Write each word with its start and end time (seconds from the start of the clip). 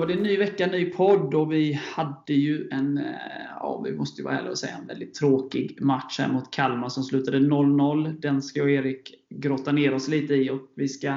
då 0.00 0.06
var 0.06 0.12
det 0.12 0.18
en 0.18 0.22
ny 0.22 0.36
vecka, 0.36 0.66
ny 0.66 0.84
podd 0.84 1.34
och 1.34 1.52
vi 1.52 1.72
hade 1.72 2.32
ju 2.32 2.68
en, 2.70 2.98
eh, 2.98 3.04
ja 3.60 3.82
vi 3.84 3.92
måste 3.92 4.20
ju 4.20 4.24
vara 4.24 4.38
ärliga 4.38 4.50
och 4.50 4.58
säga, 4.58 4.76
en 4.80 4.86
väldigt 4.86 5.14
tråkig 5.14 5.78
match 5.80 6.18
här 6.18 6.32
mot 6.32 6.50
Kalmar 6.50 6.88
som 6.88 7.04
slutade 7.04 7.38
0-0. 7.38 8.20
Den 8.20 8.42
ska 8.42 8.58
jag 8.60 8.64
och 8.64 8.70
Erik 8.70 9.14
grotta 9.30 9.72
ner 9.72 9.94
oss 9.94 10.08
lite 10.08 10.34
i 10.34 10.50
och 10.50 10.60
vi 10.76 10.88
ska 10.88 11.16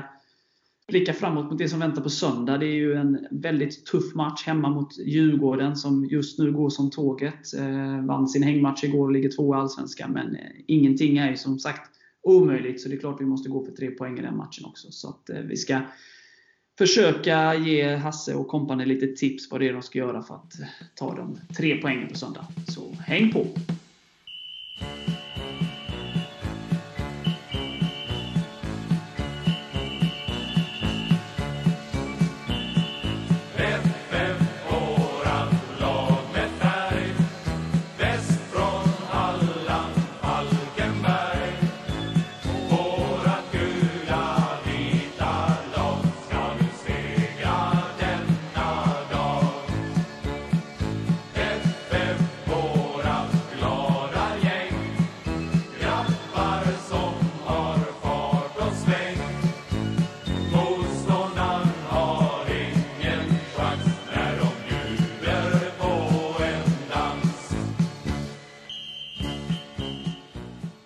blicka 0.87 1.13
framåt 1.13 1.51
mot 1.51 1.57
det 1.57 1.69
som 1.69 1.79
väntar 1.79 2.01
på 2.01 2.09
söndag. 2.09 2.57
Det 2.57 2.65
är 2.65 2.75
ju 2.75 2.93
en 2.93 3.27
väldigt 3.31 3.85
tuff 3.85 4.15
match 4.15 4.45
hemma 4.45 4.69
mot 4.69 4.97
Djurgården 4.97 5.75
som 5.75 6.05
just 6.05 6.39
nu 6.39 6.51
går 6.51 6.69
som 6.69 6.89
tåget. 6.89 7.53
Eh, 7.57 8.05
vann 8.05 8.27
sin 8.27 8.43
hängmatch 8.43 8.83
igår 8.83 9.05
och 9.05 9.11
ligger 9.11 9.29
tvåa 9.29 9.57
i 9.57 9.59
Allsvenskan. 9.59 10.11
Men 10.11 10.35
eh, 10.35 10.51
ingenting 10.67 11.17
är 11.17 11.29
ju 11.29 11.37
som 11.37 11.59
sagt 11.59 11.91
omöjligt. 12.23 12.81
Så 12.81 12.89
det 12.89 12.95
är 12.95 12.99
klart 12.99 13.21
vi 13.21 13.25
måste 13.25 13.49
gå 13.49 13.65
för 13.65 13.71
tre 13.71 13.91
poäng 13.91 14.19
i 14.19 14.21
den 14.21 14.37
matchen 14.37 14.65
också. 14.65 14.91
Så 14.91 15.09
att 15.09 15.29
eh, 15.29 15.39
vi 15.39 15.57
ska 15.57 15.79
försöka 16.77 17.55
ge 17.55 17.95
Hasse 17.95 18.35
och 18.35 18.47
kompani 18.47 18.85
lite 18.85 19.07
tips 19.07 19.51
vad 19.51 19.61
det 19.61 19.67
är 19.67 19.73
de 19.73 19.81
ska 19.81 19.99
göra 19.99 20.23
för 20.23 20.35
att 20.35 20.53
ta 20.95 21.15
de 21.15 21.39
tre 21.57 21.75
poängen 21.75 22.07
på 22.09 22.15
söndag. 22.15 22.47
Så 22.67 22.95
häng 23.05 23.31
på! 23.31 23.47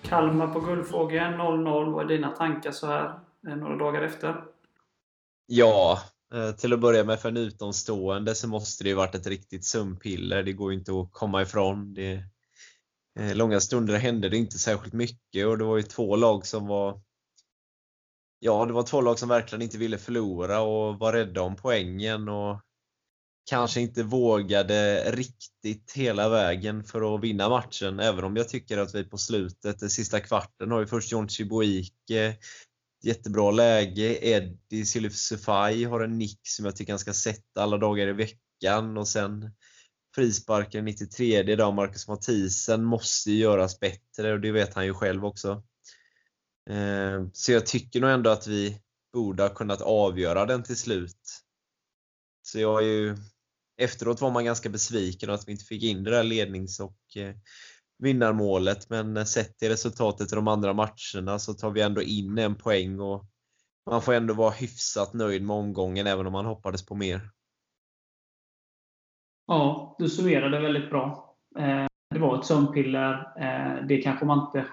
Kalmar 0.09 0.47
på 0.47 0.59
Guldfågeln 0.59 1.33
0-0. 1.33 1.91
Vad 1.91 2.05
är 2.05 2.09
dina 2.09 2.29
tankar 2.31 2.71
så 2.71 2.87
här 2.87 3.19
eh, 3.47 3.55
några 3.55 3.75
dagar 3.75 4.01
efter? 4.01 4.43
Ja, 5.45 5.99
eh, 6.33 6.51
till 6.51 6.73
att 6.73 6.79
börja 6.79 7.03
med 7.03 7.19
för 7.19 7.29
en 7.29 7.37
utomstående 7.37 8.35
så 8.35 8.47
måste 8.47 8.83
det 8.83 8.89
ju 8.89 8.95
varit 8.95 9.15
ett 9.15 9.27
riktigt 9.27 9.65
sömnpiller. 9.65 10.43
Det 10.43 10.53
går 10.53 10.71
ju 10.71 10.77
inte 10.77 10.91
att 10.91 11.11
komma 11.11 11.41
ifrån. 11.41 11.93
Det, 11.93 12.23
eh, 13.19 13.35
långa 13.35 13.59
stunder 13.59 13.97
hände 13.97 14.29
det 14.29 14.37
inte 14.37 14.57
särskilt 14.57 14.93
mycket 14.93 15.47
och 15.47 15.57
det 15.57 15.63
var 15.63 15.77
ju 15.77 15.83
två 15.83 16.15
lag 16.15 16.45
som 16.45 16.67
var 16.67 17.01
Ja, 18.39 18.65
det 18.65 18.73
var 18.73 18.83
två 18.83 19.01
lag 19.01 19.19
som 19.19 19.29
verkligen 19.29 19.61
inte 19.61 19.77
ville 19.77 19.97
förlora 19.97 20.61
och 20.61 20.99
var 20.99 21.13
rädda 21.13 21.41
om 21.41 21.55
poängen 21.55 22.29
och 22.29 22.61
kanske 23.47 23.81
inte 23.81 24.03
vågade 24.03 25.11
riktigt 25.11 25.91
hela 25.95 26.29
vägen 26.29 26.83
för 26.83 27.15
att 27.15 27.23
vinna 27.23 27.49
matchen. 27.49 27.99
Även 27.99 28.23
om 28.23 28.35
jag 28.35 28.49
tycker 28.49 28.77
att 28.77 28.95
vi 28.95 29.03
på 29.03 29.17
slutet, 29.17 29.79
den 29.79 29.89
sista 29.89 30.19
kvarten, 30.19 30.71
har 30.71 30.79
ju 30.79 30.87
först 30.87 31.11
John 31.11 31.29
Chibuike, 31.29 32.37
jättebra 33.03 33.51
läge. 33.51 34.27
Eddie 34.27 34.85
Silifsefaj 34.85 35.83
har 35.83 35.99
en 36.01 36.17
nick 36.17 36.39
som 36.43 36.65
jag 36.65 36.75
tycker 36.75 36.93
han 36.93 36.99
ska 36.99 37.13
sätta 37.13 37.63
alla 37.63 37.77
dagar 37.77 38.07
i 38.07 38.13
veckan 38.13 38.97
och 38.97 39.07
sen 39.07 39.51
frisparken 40.15 40.85
93 40.85 41.55
dag 41.55 41.73
Marcus 41.73 42.07
Mathisen 42.07 42.83
måste 42.83 43.31
ju 43.31 43.37
göras 43.37 43.79
bättre 43.79 44.33
och 44.33 44.39
det 44.39 44.51
vet 44.51 44.73
han 44.73 44.85
ju 44.85 44.93
själv 44.93 45.25
också. 45.25 45.63
Eh, 46.69 47.27
så 47.33 47.51
jag 47.51 47.65
tycker 47.65 48.01
nog 48.01 48.09
ändå 48.09 48.29
att 48.29 48.47
vi 48.47 48.81
borde 49.13 49.43
ha 49.43 49.49
kunnat 49.49 49.81
avgöra 49.81 50.45
den 50.45 50.63
till 50.63 50.77
slut. 50.77 51.43
Så 52.41 52.59
jag 52.59 52.83
är 52.83 52.87
ju 52.87 53.17
efteråt 53.77 54.21
var 54.21 54.31
man 54.31 54.45
ganska 54.45 54.69
besviken 54.69 55.29
att 55.29 55.47
vi 55.47 55.51
inte 55.51 55.65
fick 55.65 55.83
in 55.83 56.03
det 56.03 56.11
där 56.11 56.23
lednings 56.23 56.79
och 56.79 57.17
eh, 57.17 57.35
vinnarmålet. 57.99 58.89
Men 58.89 59.17
eh, 59.17 59.23
sett 59.23 59.57
till 59.57 59.69
resultatet 59.69 60.31
i 60.31 60.35
de 60.35 60.47
andra 60.47 60.73
matcherna 60.73 61.39
så 61.39 61.53
tar 61.53 61.71
vi 61.71 61.81
ändå 61.81 62.01
in 62.01 62.37
en 62.37 62.55
poäng 62.55 62.99
och 62.99 63.25
man 63.89 64.01
får 64.01 64.13
ändå 64.13 64.33
vara 64.33 64.51
hyfsat 64.51 65.13
nöjd 65.13 65.43
med 65.43 65.55
omgången 65.55 66.07
även 66.07 66.27
om 66.27 66.33
man 66.33 66.45
hoppades 66.45 66.85
på 66.85 66.95
mer. 66.95 67.29
Ja, 69.47 69.95
du 69.99 70.09
summerade 70.09 70.59
väldigt 70.59 70.89
bra. 70.89 71.35
Eh, 71.59 71.85
det 72.09 72.19
var 72.19 72.39
ett 72.39 72.45
sömnpiller. 72.45 73.33
Det 73.87 74.01
kanske 74.01 74.25
man 74.25 74.39
inte 74.39 74.65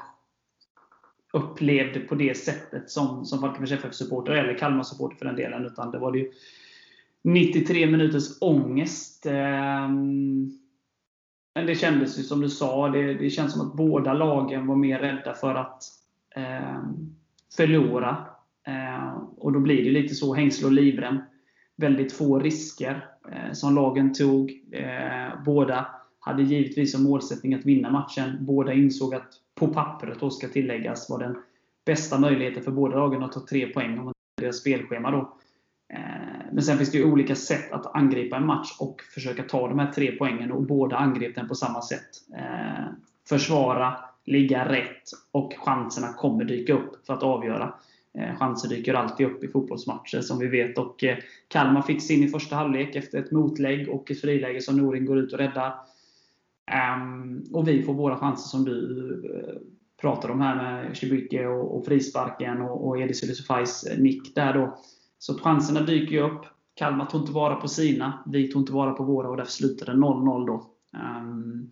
upplevde 1.32 2.00
på 2.00 2.14
det 2.14 2.36
sättet 2.36 2.90
som, 2.90 3.24
som 3.24 3.40
Falkenbergs 3.40 3.72
FF-supporter, 3.72 4.32
eller 4.32 4.58
Kalmar-supporter 4.58 5.16
för 5.16 5.24
den 5.24 5.36
delen. 5.36 5.66
Utan 5.66 5.90
det 5.90 5.98
var 5.98 6.12
det 6.12 6.18
ju 6.18 6.32
93 7.24 7.86
minuters 7.86 8.38
ångest. 8.40 9.26
Ehm, 9.26 10.50
men 11.54 11.66
det 11.66 11.74
kändes 11.74 12.18
ju 12.18 12.22
som 12.22 12.40
du 12.40 12.48
sa, 12.48 12.88
det, 12.88 13.14
det 13.14 13.30
känns 13.30 13.52
som 13.52 13.68
att 13.68 13.74
båda 13.74 14.12
lagen 14.12 14.66
var 14.66 14.76
mer 14.76 14.98
rädda 14.98 15.34
för 15.34 15.54
att 15.54 15.82
eh, 16.36 16.82
förlora. 17.56 18.26
Eh, 18.66 19.16
och 19.36 19.52
då 19.52 19.60
blir 19.60 19.84
det 19.84 19.90
lite 19.90 20.14
så, 20.14 20.34
hängsle 20.34 20.66
och 20.66 20.72
livrem. 20.72 21.18
Väldigt 21.76 22.12
få 22.12 22.38
risker 22.38 23.08
eh, 23.32 23.52
som 23.52 23.74
lagen 23.74 24.14
tog. 24.14 24.50
Eh, 24.72 25.42
båda 25.44 25.86
hade 26.20 26.42
givetvis 26.42 26.92
som 26.92 27.02
målsättning 27.02 27.54
att 27.54 27.64
vinna 27.64 27.90
matchen. 27.90 28.36
Båda 28.40 28.72
insåg 28.72 29.14
att, 29.14 29.28
på 29.54 29.68
pappret 29.68 30.20
då 30.20 30.30
ska 30.30 30.48
tilläggas, 30.48 31.10
var 31.10 31.18
den 31.18 31.36
bästa 31.86 32.18
möjligheten 32.18 32.62
för 32.62 32.70
båda 32.70 32.96
lagen 32.96 33.22
att 33.22 33.32
ta 33.32 33.46
tre 33.46 33.66
poäng 33.66 33.98
om 33.98 34.12
deras 34.40 34.56
spelschema. 34.56 35.10
Då. 35.10 35.36
Eh, 35.94 36.46
men 36.52 36.62
sen 36.62 36.78
finns 36.78 36.90
det 36.90 36.98
ju 36.98 37.04
olika 37.04 37.34
sätt 37.34 37.72
att 37.72 37.96
angripa 37.96 38.36
en 38.36 38.46
match 38.46 38.76
och 38.80 39.00
försöka 39.14 39.42
ta 39.42 39.68
de 39.68 39.78
här 39.78 39.92
tre 39.92 40.12
poängen 40.12 40.52
och 40.52 40.62
båda 40.62 40.96
angrep 40.96 41.34
den 41.34 41.48
på 41.48 41.54
samma 41.54 41.82
sätt. 41.82 42.08
Eh, 42.36 42.84
försvara, 43.28 43.96
ligga 44.24 44.68
rätt 44.68 45.10
och 45.32 45.54
chanserna 45.58 46.12
kommer 46.12 46.44
dyka 46.44 46.74
upp 46.74 47.06
för 47.06 47.14
att 47.14 47.22
avgöra. 47.22 47.74
Eh, 48.18 48.36
chanser 48.36 48.68
dyker 48.68 48.94
alltid 48.94 49.26
upp 49.26 49.44
i 49.44 49.48
fotbollsmatcher 49.48 50.20
som 50.20 50.38
vi 50.38 50.46
vet. 50.46 50.78
Och 50.78 51.04
Kalmar 51.48 51.82
fick 51.82 52.02
sin 52.02 52.24
i 52.24 52.28
första 52.28 52.56
halvlek 52.56 52.96
efter 52.96 53.18
ett 53.18 53.30
motlägg 53.30 53.88
och 53.88 54.10
ett 54.10 54.20
friläge 54.20 54.60
som 54.60 54.76
Norin 54.76 55.06
går 55.06 55.18
ut 55.18 55.32
och 55.32 55.38
räddar. 55.38 55.74
Ehm, 56.70 57.44
och 57.52 57.68
vi 57.68 57.82
får 57.82 57.94
våra 57.94 58.16
chanser 58.16 58.48
som 58.48 58.64
du 58.64 59.70
pratar 60.00 60.28
om 60.28 60.40
här 60.40 60.56
med 60.56 60.96
Chibuike 60.96 61.46
och 61.46 61.84
frisparken 61.84 62.62
och 62.62 63.00
Elis 63.00 63.20
Sylisufais 63.20 63.88
nick 63.98 64.34
där 64.34 64.54
då. 64.54 64.78
Så 65.24 65.38
chanserna 65.38 65.80
dyker 65.80 66.12
ju 66.12 66.20
upp. 66.20 66.46
Kalmar 66.74 67.06
tog 67.06 67.20
inte 67.20 67.32
vara 67.32 67.54
på 67.54 67.68
sina. 67.68 68.24
Vi 68.26 68.48
tog 68.48 68.62
inte 68.62 68.72
vara 68.72 68.92
på 68.92 69.04
våra 69.04 69.28
och 69.28 69.36
därför 69.36 69.52
slutade 69.52 69.92
0-0 69.92 70.46
då. 70.46 70.70
Ehm, 70.98 71.70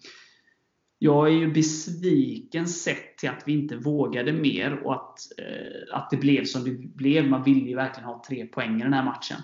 jag 0.98 1.28
är 1.28 1.32
ju 1.32 1.52
besviken 1.52 2.66
sett 2.68 3.18
till 3.18 3.28
att 3.28 3.42
vi 3.46 3.52
inte 3.52 3.76
vågade 3.76 4.32
mer 4.32 4.86
och 4.86 4.94
att, 4.94 5.18
eh, 5.38 5.96
att 5.96 6.10
det 6.10 6.16
blev 6.16 6.44
som 6.44 6.64
det 6.64 6.70
blev. 6.70 7.28
Man 7.28 7.42
ville 7.42 7.68
ju 7.68 7.76
verkligen 7.76 8.08
ha 8.08 8.24
tre 8.28 8.46
poäng 8.46 8.80
i 8.80 8.82
den 8.82 8.92
här 8.92 9.04
matchen. 9.04 9.38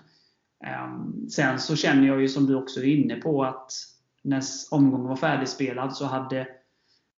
Ehm, 0.64 1.28
sen 1.28 1.58
så 1.58 1.76
känner 1.76 2.06
jag 2.06 2.20
ju 2.20 2.28
som 2.28 2.46
du 2.46 2.54
också 2.54 2.80
är 2.80 2.84
inne 2.84 3.16
på 3.16 3.44
att 3.44 3.72
när 4.22 4.42
omgången 4.70 5.08
var 5.08 5.16
färdigspelad 5.16 5.96
så 5.96 6.06
hade 6.06 6.48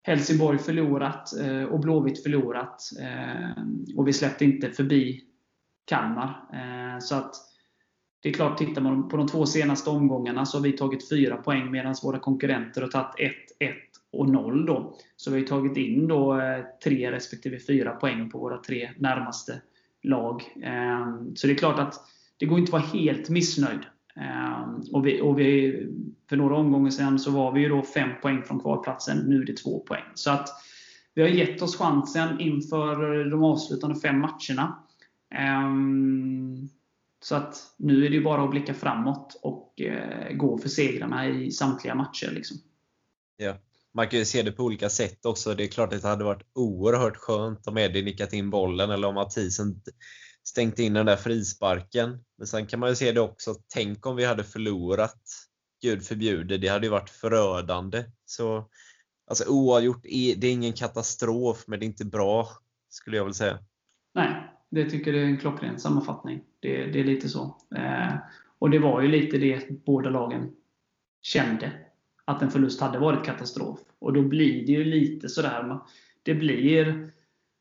Helsingborg 0.03 0.59
förlorat 0.59 1.39
eh, 1.41 1.63
och 1.63 1.81
Blåvitt 1.81 2.23
förlorat. 2.23 2.91
Ehm, 3.01 3.85
och 3.97 4.09
vi 4.09 4.13
släppte 4.13 4.45
inte 4.45 4.71
förbi 4.71 5.30
Kalmar. 5.91 6.29
Eh, 6.53 6.99
så 7.01 7.15
att 7.15 7.35
det 8.23 8.29
är 8.29 8.33
klart, 8.33 8.59
tittar 8.59 8.83
man 8.83 9.09
på 9.09 9.17
de 9.17 9.29
två 9.29 9.47
senaste 9.47 9.91
omgångarna 9.91 10.47
så 10.47 10.59
har 10.59 10.63
vi 10.63 10.73
tagit 10.73 11.09
4 11.09 11.37
poäng 11.37 11.71
medan 11.71 11.95
våra 12.03 12.19
konkurrenter 12.19 12.81
har 12.81 12.89
tagit 12.89 13.15
1, 13.19 13.33
1 13.59 13.77
och 14.13 14.29
0. 14.29 14.67
Då. 14.67 14.97
Så 15.17 15.31
vi 15.31 15.41
har 15.41 15.47
tagit 15.47 15.77
in 15.77 16.09
då 16.09 16.41
eh, 16.41 16.65
3 16.85 17.13
respektive 17.13 17.59
4 17.59 17.91
poäng 17.91 18.31
på 18.31 18.39
våra 18.39 18.59
tre 18.59 18.91
närmaste 18.99 19.61
lag. 20.03 20.43
Eh, 20.63 21.15
så 21.35 21.47
det 21.47 21.53
är 21.53 21.57
klart 21.57 21.79
att 21.79 21.95
det 22.37 22.47
går 22.47 22.59
inte 22.59 22.77
att 22.77 22.83
vara 22.83 23.01
helt 23.03 23.29
missnöjd. 23.29 23.81
Eh, 24.17 24.93
och 24.93 25.07
vi, 25.07 25.21
och 25.21 25.39
vi, 25.39 25.77
för 26.29 26.37
några 26.37 26.57
omgångar 26.57 26.91
sedan 26.91 27.19
så 27.19 27.31
var 27.31 27.53
vi 27.53 27.61
ju 27.61 27.69
då 27.69 27.83
5 27.83 28.11
poäng 28.23 28.43
från 28.43 28.61
kvalplatsen. 28.61 29.19
Nu 29.19 29.43
är 29.43 29.47
det 29.47 29.57
2 29.57 29.79
poäng. 29.79 30.05
Så 30.15 30.31
att 30.31 30.49
vi 31.15 31.23
har 31.23 31.29
gett 31.29 31.63
oss 31.63 31.77
chansen 31.77 32.41
inför 32.41 33.25
de 33.31 33.45
avslutande 33.45 34.01
fem 34.01 34.21
matcherna. 34.21 34.77
Um, 35.39 36.69
så 37.23 37.35
att 37.35 37.75
nu 37.77 38.07
är 38.07 38.11
det 38.11 38.21
bara 38.21 38.45
att 38.45 38.51
blicka 38.51 38.75
framåt 38.75 39.41
och 39.43 39.81
uh, 39.81 40.37
gå 40.37 40.59
för 40.59 40.69
segrarna 40.69 41.29
i 41.29 41.51
samtliga 41.51 41.95
matcher. 41.95 42.31
Liksom. 42.31 42.57
Ja. 43.37 43.57
Man 43.95 44.09
kan 44.09 44.19
ju 44.19 44.25
se 44.25 44.43
det 44.43 44.53
på 44.53 44.63
olika 44.63 44.89
sätt 44.91 45.27
också. 45.27 45.55
Det 45.55 45.65
är 45.65 45.69
klart 45.69 45.93
att 45.93 46.03
det 46.03 46.09
hade 46.09 46.25
varit 46.25 46.47
oerhört 46.55 47.17
skönt 47.17 47.67
om 47.67 47.79
Eddie 47.79 48.03
nickat 48.03 48.33
in 48.33 48.51
bollen 48.51 48.91
eller 48.91 49.09
om 49.09 49.15
Mathisen 49.15 49.83
stängt 50.45 50.79
in 50.79 50.93
den 50.93 51.07
där 51.07 51.17
frisparken. 51.17 52.25
Men 52.39 52.47
sen 52.47 52.67
kan 52.67 52.81
man 52.81 52.89
ju 52.89 52.95
se 52.95 53.13
det 53.13 53.21
också, 53.21 53.55
tänk 53.75 54.07
om 54.07 54.17
vi 54.17 54.25
hade 54.25 54.45
förlorat. 54.45 55.23
Gud 55.83 56.05
förbjude, 56.05 56.59
det 56.59 56.69
hade 56.69 56.87
ju 56.87 56.91
varit 56.91 57.11
förödande. 57.11 58.05
Så 58.25 58.69
alltså 59.27 59.45
oavgjort, 59.49 60.03
det 60.37 60.47
är 60.47 60.53
ingen 60.53 60.73
katastrof, 60.73 61.65
men 61.67 61.81
det 61.81 61.85
är 61.85 61.89
inte 61.89 62.05
bra, 62.05 62.49
skulle 62.89 63.17
jag 63.17 63.25
vilja 63.25 63.35
säga. 63.35 63.59
Nej, 64.15 64.50
det 64.71 64.91
tycker 64.91 65.13
jag 65.13 65.23
är 65.23 65.27
en 65.27 65.39
klockren 65.39 65.79
sammanfattning. 65.79 66.41
Det, 66.61 66.87
det 66.87 67.01
är 67.01 67.05
lite 67.05 67.29
så. 67.29 67.57
Eh, 67.77 68.15
och 68.59 68.71
det 68.71 68.79
var 68.79 69.01
ju 69.01 69.09
lite 69.09 69.39
det 69.39 69.85
båda 69.85 70.11
lagen 70.11 70.53
kände. 71.23 71.73
Att 72.25 72.43
en 72.43 72.51
förlust 72.51 72.81
hade 72.81 72.99
varit 72.99 73.25
katastrof. 73.25 73.79
Och 73.99 74.13
då 74.13 74.23
blir 74.23 74.67
det 74.67 74.73
ju 74.73 74.85
lite 74.85 75.29
sådär. 75.29 75.79
Det 76.23 76.35
blir... 76.35 77.11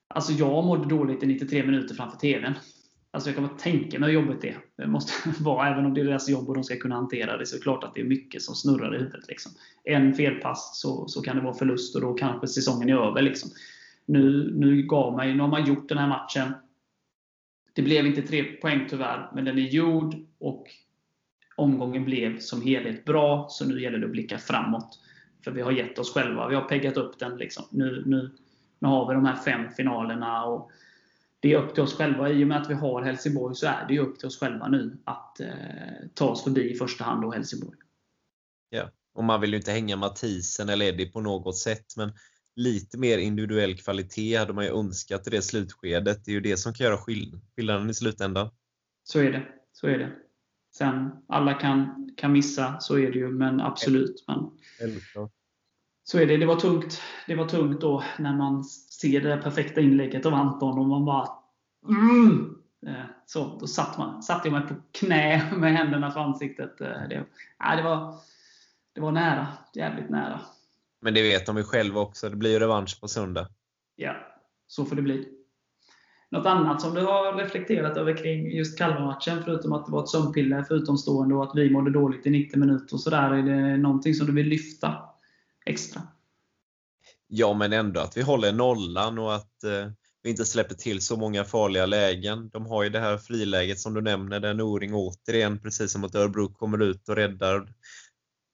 Alltså 0.07 0.31
jag 0.31 0.65
mådde 0.65 0.89
dåligt 0.89 1.23
i 1.23 1.27
93 1.27 1.65
minuter 1.65 1.95
framför 1.95 2.17
TVn. 2.17 2.53
Alltså 3.11 3.29
jag 3.29 3.35
kan 3.35 3.47
bara 3.47 3.57
tänka 3.57 3.99
mig 3.99 4.09
hur 4.09 4.21
jobbigt 4.21 4.41
det, 4.41 4.55
det 4.75 4.87
måste 4.87 5.13
vara. 5.39 5.69
Även 5.69 5.85
om 5.85 5.93
det 5.93 6.01
är 6.01 6.05
deras 6.05 6.29
jobb 6.29 6.49
och 6.49 6.55
de 6.55 6.63
ska 6.63 6.75
kunna 6.75 6.95
hantera 6.95 7.37
det, 7.37 7.45
så 7.45 7.55
är 7.55 7.57
det 7.57 7.63
klart 7.63 7.83
att 7.83 7.93
det 7.95 8.01
är 8.01 8.05
mycket 8.05 8.41
som 8.41 8.55
snurrar 8.55 8.95
i 8.95 8.97
huvudet. 8.97 9.27
Liksom. 9.27 9.51
En 9.83 10.13
felpass 10.13 10.79
så, 10.81 11.07
så 11.07 11.21
kan 11.21 11.35
det 11.35 11.41
vara 11.41 11.53
förlust 11.53 11.95
och 11.95 12.01
då 12.01 12.13
kanske 12.13 12.47
säsongen 12.47 12.89
är 12.89 13.07
över. 13.07 13.21
Liksom. 13.21 13.49
Nu, 14.05 14.53
nu, 14.55 14.81
gav 14.83 15.13
man... 15.13 15.27
nu 15.27 15.39
har 15.39 15.47
man 15.47 15.65
gjort 15.65 15.89
den 15.89 15.97
här 15.97 16.07
matchen. 16.07 16.53
Det 17.79 17.83
blev 17.83 18.05
inte 18.05 18.21
tre 18.21 18.43
poäng 18.43 18.87
tyvärr, 18.89 19.31
men 19.33 19.45
den 19.45 19.57
är 19.57 19.61
gjord 19.61 20.15
och 20.39 20.67
omgången 21.55 22.05
blev 22.05 22.39
som 22.39 22.61
helhet 22.61 23.05
bra. 23.05 23.47
Så 23.49 23.65
nu 23.65 23.81
gäller 23.81 23.97
det 23.97 24.05
att 24.05 24.11
blicka 24.11 24.37
framåt. 24.37 24.99
För 25.43 25.51
vi 25.51 25.61
har 25.61 25.71
gett 25.71 25.99
oss 25.99 26.13
själva. 26.13 26.47
Vi 26.47 26.55
har 26.55 26.61
peggat 26.61 26.97
upp 26.97 27.19
den. 27.19 27.37
Liksom. 27.37 27.63
Nu, 27.71 28.03
nu, 28.05 28.31
nu 28.79 28.87
har 28.87 29.07
vi 29.07 29.13
de 29.13 29.25
här 29.25 29.35
fem 29.35 29.71
finalerna. 29.77 30.45
och 30.45 30.71
det 31.39 31.53
är 31.53 31.57
upp 31.57 31.73
till 31.73 31.83
oss 31.83 31.97
själva. 31.97 32.29
I 32.29 32.43
och 32.43 32.47
med 32.47 32.61
att 32.61 32.69
vi 32.69 32.73
har 32.73 33.01
Helsingborg 33.01 33.55
så 33.55 33.67
är 33.67 33.85
det 33.87 33.99
upp 33.99 34.19
till 34.19 34.27
oss 34.27 34.39
själva 34.39 34.67
nu 34.67 34.97
att 35.03 35.39
eh, 35.39 35.47
ta 36.13 36.29
oss 36.29 36.43
förbi 36.43 36.71
i 36.71 36.75
första 36.75 37.03
hand 37.03 37.21
då 37.21 37.31
Helsingborg. 37.31 37.77
Ja, 38.69 38.89
och 39.13 39.23
man 39.23 39.41
vill 39.41 39.49
ju 39.49 39.57
inte 39.57 39.71
hänga 39.71 39.95
Mathisen 39.95 40.69
eller 40.69 40.85
Eddie 40.85 41.05
på 41.05 41.21
något 41.21 41.57
sätt, 41.57 41.85
men 41.97 42.11
lite 42.59 42.97
mer 42.97 43.17
individuell 43.17 43.77
kvalitet 43.77 44.37
hade 44.37 44.53
man 44.53 44.63
ju 44.65 44.79
önskat 44.79 45.27
i 45.27 45.29
det 45.29 45.41
slutskedet. 45.41 46.25
Det 46.25 46.31
är 46.31 46.33
ju 46.33 46.41
det 46.41 46.57
som 46.57 46.73
kan 46.73 46.85
göra 46.85 46.97
skillnaden 46.97 47.89
i 47.89 47.93
slutändan. 47.93 48.49
Så 49.03 49.19
är 49.19 49.31
det. 49.31 49.47
Så 49.73 49.87
är 49.87 49.99
det. 49.99 50.11
Sen, 50.75 51.09
alla 51.27 51.53
kan, 51.53 52.09
kan 52.17 52.31
missa, 52.31 52.79
så 52.79 52.97
är 52.97 53.11
det 53.11 53.19
ju, 53.19 53.29
men 53.29 53.61
absolut. 53.61 54.23
Men, 54.27 54.51
så 56.03 56.19
är 56.19 56.25
det. 56.25 56.37
Det 56.37 56.45
var 56.45 56.55
tungt. 56.55 57.01
Det 57.27 57.35
var 57.35 57.47
tungt 57.47 57.81
då 57.81 58.03
när 58.19 58.35
man 58.37 58.63
ser 58.63 59.21
det 59.21 59.37
perfekta 59.37 59.81
inlägget 59.81 60.25
av 60.25 60.33
Anton 60.33 60.79
och 60.79 60.85
man 60.85 61.05
bara 61.05 61.29
mm! 61.87 62.55
Eh, 62.87 63.05
så, 63.25 63.57
då 63.59 63.67
satt, 63.67 63.97
man, 63.97 64.23
satt 64.23 64.45
jag 64.45 64.51
mig 64.51 64.67
på 64.67 64.75
knä 64.91 65.51
med 65.57 65.73
händerna 65.73 66.11
för 66.11 66.19
ansiktet. 66.19 66.81
Eh, 66.81 67.07
det, 67.09 67.25
ja, 67.59 67.75
det, 67.75 67.83
var, 67.83 68.15
det 68.93 69.01
var 69.01 69.11
nära. 69.11 69.47
Jävligt 69.73 70.09
nära. 70.09 70.41
Men 71.01 71.13
det 71.13 71.21
vet 71.21 71.45
de 71.45 71.57
ju 71.57 71.63
själva 71.63 72.01
också. 72.01 72.29
Det 72.29 72.35
blir 72.35 72.51
ju 72.51 72.59
revansch 72.59 73.01
på 73.01 73.07
söndag. 73.07 73.47
Ja, 73.95 74.15
så 74.67 74.85
får 74.85 74.95
det 74.95 75.01
bli. 75.01 75.27
Något 76.31 76.45
annat 76.45 76.81
som 76.81 76.93
du 76.93 77.01
har 77.01 77.37
reflekterat 77.37 77.97
över 77.97 78.17
kring 78.17 78.51
just 78.51 78.77
Kalmar-matchen, 78.77 79.43
förutom 79.45 79.73
att 79.73 79.85
det 79.85 79.91
var 79.91 80.03
ett 80.03 80.09
sömnpiller 80.09 80.63
för 80.63 80.75
utomstående 80.75 81.35
och 81.35 81.43
att 81.43 81.55
vi 81.55 81.69
mådde 81.69 81.91
dåligt 81.91 82.25
i 82.25 82.29
90 82.29 82.59
minuter 82.59 82.93
och 82.93 82.99
sådär. 82.99 83.33
Är 83.33 83.43
det 83.43 83.77
någonting 83.77 84.13
som 84.13 84.27
du 84.27 84.33
vill 84.33 84.47
lyfta 84.47 84.95
extra? 85.65 86.01
Ja, 87.27 87.53
men 87.53 87.73
ändå 87.73 87.99
att 87.99 88.17
vi 88.17 88.21
håller 88.21 88.53
nollan 88.53 89.19
och 89.19 89.35
att 89.35 89.63
eh, 89.63 89.91
vi 90.23 90.29
inte 90.29 90.45
släpper 90.45 90.75
till 90.75 91.01
så 91.01 91.17
många 91.17 91.43
farliga 91.43 91.85
lägen. 91.85 92.49
De 92.49 92.65
har 92.65 92.83
ju 92.83 92.89
det 92.89 92.99
här 92.99 93.17
friläget 93.17 93.79
som 93.79 93.93
du 93.93 94.01
nämner, 94.01 94.39
där 94.39 94.53
Noring 94.53 94.93
återigen, 94.93 95.59
precis 95.59 95.91
som 95.91 96.03
att 96.03 96.15
Örebro, 96.15 96.53
kommer 96.53 96.81
ut 96.81 97.09
och 97.09 97.15
räddar 97.15 97.73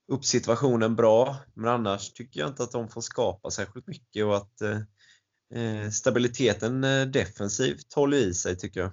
upp 0.07 0.25
situationen 0.25 0.95
bra. 0.95 1.35
Men 1.53 1.67
annars 1.67 2.13
tycker 2.13 2.39
jag 2.39 2.49
inte 2.49 2.63
att 2.63 2.71
de 2.71 2.89
får 2.89 3.01
skapa 3.01 3.49
särskilt 3.51 3.87
mycket 3.87 4.25
och 4.25 4.37
att 4.37 4.61
eh, 4.61 4.79
eh 5.55 5.89
stabiliteten 5.89 6.83
eh, 6.83 7.05
defensivt 7.05 7.93
håller 7.93 8.17
i 8.17 8.33
sig 8.33 8.57
tycker 8.57 8.79
jag. 8.79 8.91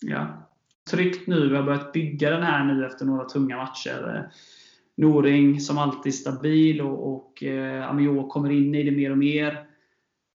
Ja, 0.00 0.50
tryggt 0.90 1.26
nu. 1.26 1.48
Vi 1.48 1.56
har 1.56 1.62
börjat 1.62 1.92
bygga 1.92 2.30
den 2.30 2.42
här 2.42 2.64
nu 2.64 2.86
efter 2.86 3.04
några 3.04 3.24
tunga 3.24 3.56
matcher. 3.56 4.16
Eh, 4.16 4.36
Noring 4.96 5.60
som 5.60 5.78
alltid 5.78 6.14
stabil 6.14 6.80
och, 6.80 7.14
och 7.14 7.42
eh, 7.42 8.28
kommer 8.28 8.50
in 8.50 8.74
i 8.74 8.82
det 8.82 8.90
mer 8.90 9.10
och 9.10 9.18
mer. 9.18 9.66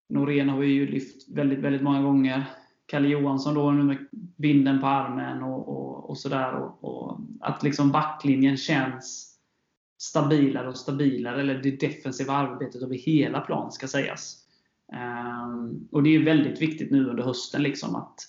Norén 0.09 0.49
har 0.49 0.59
vi 0.59 0.67
ju 0.67 0.87
lyft 0.87 1.29
väldigt, 1.29 1.59
väldigt 1.59 1.81
många 1.81 2.01
gånger. 2.01 2.45
Kalle 2.85 3.07
Johansson 3.07 3.53
då 3.53 3.71
nu 3.71 3.83
med 3.83 4.07
binden 4.37 4.81
på 4.81 4.87
armen 4.87 5.43
och, 5.43 5.69
och, 5.69 6.09
och 6.09 6.17
sådär. 6.17 6.53
Och, 6.53 6.83
och, 6.83 7.19
att 7.41 7.63
liksom 7.63 7.91
backlinjen 7.91 8.57
känns 8.57 9.35
stabilare 9.97 10.69
och 10.69 10.77
stabilare. 10.77 11.41
Eller 11.41 11.63
det 11.63 11.79
defensiva 11.79 12.33
arbetet 12.33 12.83
över 12.83 12.95
hela 12.95 13.41
plan 13.41 13.71
ska 13.71 13.87
sägas. 13.87 14.41
Um, 14.93 15.87
och 15.91 16.03
det 16.03 16.15
är 16.15 16.23
väldigt 16.23 16.61
viktigt 16.61 16.91
nu 16.91 17.09
under 17.09 17.23
hösten 17.23 17.63
liksom 17.63 17.95
att 17.95 18.19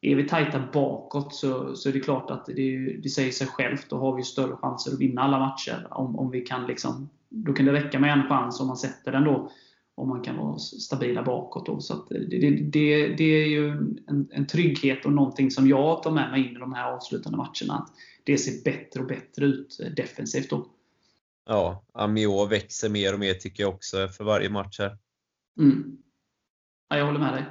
är 0.00 0.16
vi 0.16 0.28
tajta 0.28 0.62
bakåt 0.72 1.34
så, 1.34 1.74
så 1.74 1.88
är 1.88 1.92
det 1.92 2.00
klart 2.00 2.30
att 2.30 2.46
det, 2.46 2.96
det 3.02 3.08
säger 3.08 3.32
sig 3.32 3.46
självt. 3.46 3.86
Då 3.90 3.98
har 3.98 4.16
vi 4.16 4.22
större 4.22 4.56
chanser 4.56 4.92
att 4.92 5.00
vinna 5.00 5.22
alla 5.22 5.38
matcher. 5.38 5.86
Om, 5.90 6.18
om 6.18 6.30
vi 6.30 6.40
kan 6.40 6.66
liksom, 6.66 7.08
då 7.28 7.52
kan 7.52 7.66
det 7.66 7.72
räcka 7.72 7.98
med 7.98 8.12
en 8.12 8.28
chans 8.28 8.60
om 8.60 8.66
man 8.66 8.76
sätter 8.76 9.12
den 9.12 9.24
då. 9.24 9.50
Om 9.96 10.08
man 10.08 10.22
kan 10.22 10.36
vara 10.36 10.58
stabila 10.58 11.22
bakåt. 11.22 11.66
Då. 11.66 11.80
Så 11.80 12.06
det, 12.10 12.26
det, 12.50 13.08
det, 13.08 13.24
är 13.24 13.46
ju 13.46 13.70
en, 14.06 14.28
en 14.30 14.46
trygghet 14.46 15.06
och 15.06 15.12
någonting 15.12 15.50
som 15.50 15.68
jag 15.68 16.02
tar 16.02 16.10
med 16.10 16.30
mig 16.30 16.48
in 16.48 16.56
i 16.56 16.58
de 16.58 16.72
här 16.72 16.92
avslutande 16.92 17.38
matcherna. 17.38 17.74
Att 17.74 17.90
det 18.24 18.38
ser 18.38 18.64
bättre 18.64 19.00
och 19.00 19.06
bättre 19.06 19.44
ut 19.44 19.80
defensivt 19.96 20.50
då. 20.50 20.66
Ja, 21.46 21.84
Amior 21.92 22.48
växer 22.48 22.88
mer 22.88 23.12
och 23.12 23.20
mer 23.20 23.34
tycker 23.34 23.62
jag 23.62 23.74
också 23.74 24.08
för 24.08 24.24
varje 24.24 24.50
match 24.50 24.78
här. 24.78 24.98
Mm. 25.58 25.98
Ja, 26.88 26.98
jag 26.98 27.06
håller 27.06 27.18
med 27.18 27.32
dig. 27.32 27.44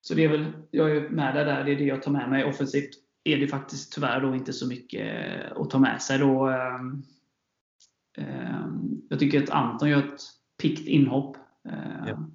Så 0.00 0.14
det 0.14 0.24
är 0.24 0.28
väl, 0.28 0.52
jag 0.70 0.96
är 0.96 1.08
med 1.08 1.34
dig 1.34 1.44
där, 1.44 1.64
det 1.64 1.72
är 1.72 1.76
det 1.76 1.84
jag 1.84 2.02
tar 2.02 2.10
med 2.12 2.30
mig. 2.30 2.44
Offensivt 2.44 2.90
är 3.24 3.36
det 3.36 3.48
faktiskt 3.48 3.92
tyvärr 3.92 4.20
då 4.20 4.34
inte 4.34 4.52
så 4.52 4.66
mycket 4.66 5.06
att 5.52 5.70
ta 5.70 5.78
med 5.78 6.02
sig. 6.02 6.18
Då, 6.18 6.46
ehm, 6.46 7.02
ehm, 8.18 9.02
jag 9.08 9.18
tycker 9.18 9.42
att 9.42 9.50
Anton 9.50 9.90
gör 9.90 9.98
ett 9.98 10.20
pikt 10.60 10.88
inhopp. 10.88 11.36
Ehm, 11.64 12.06
ja. 12.06 12.30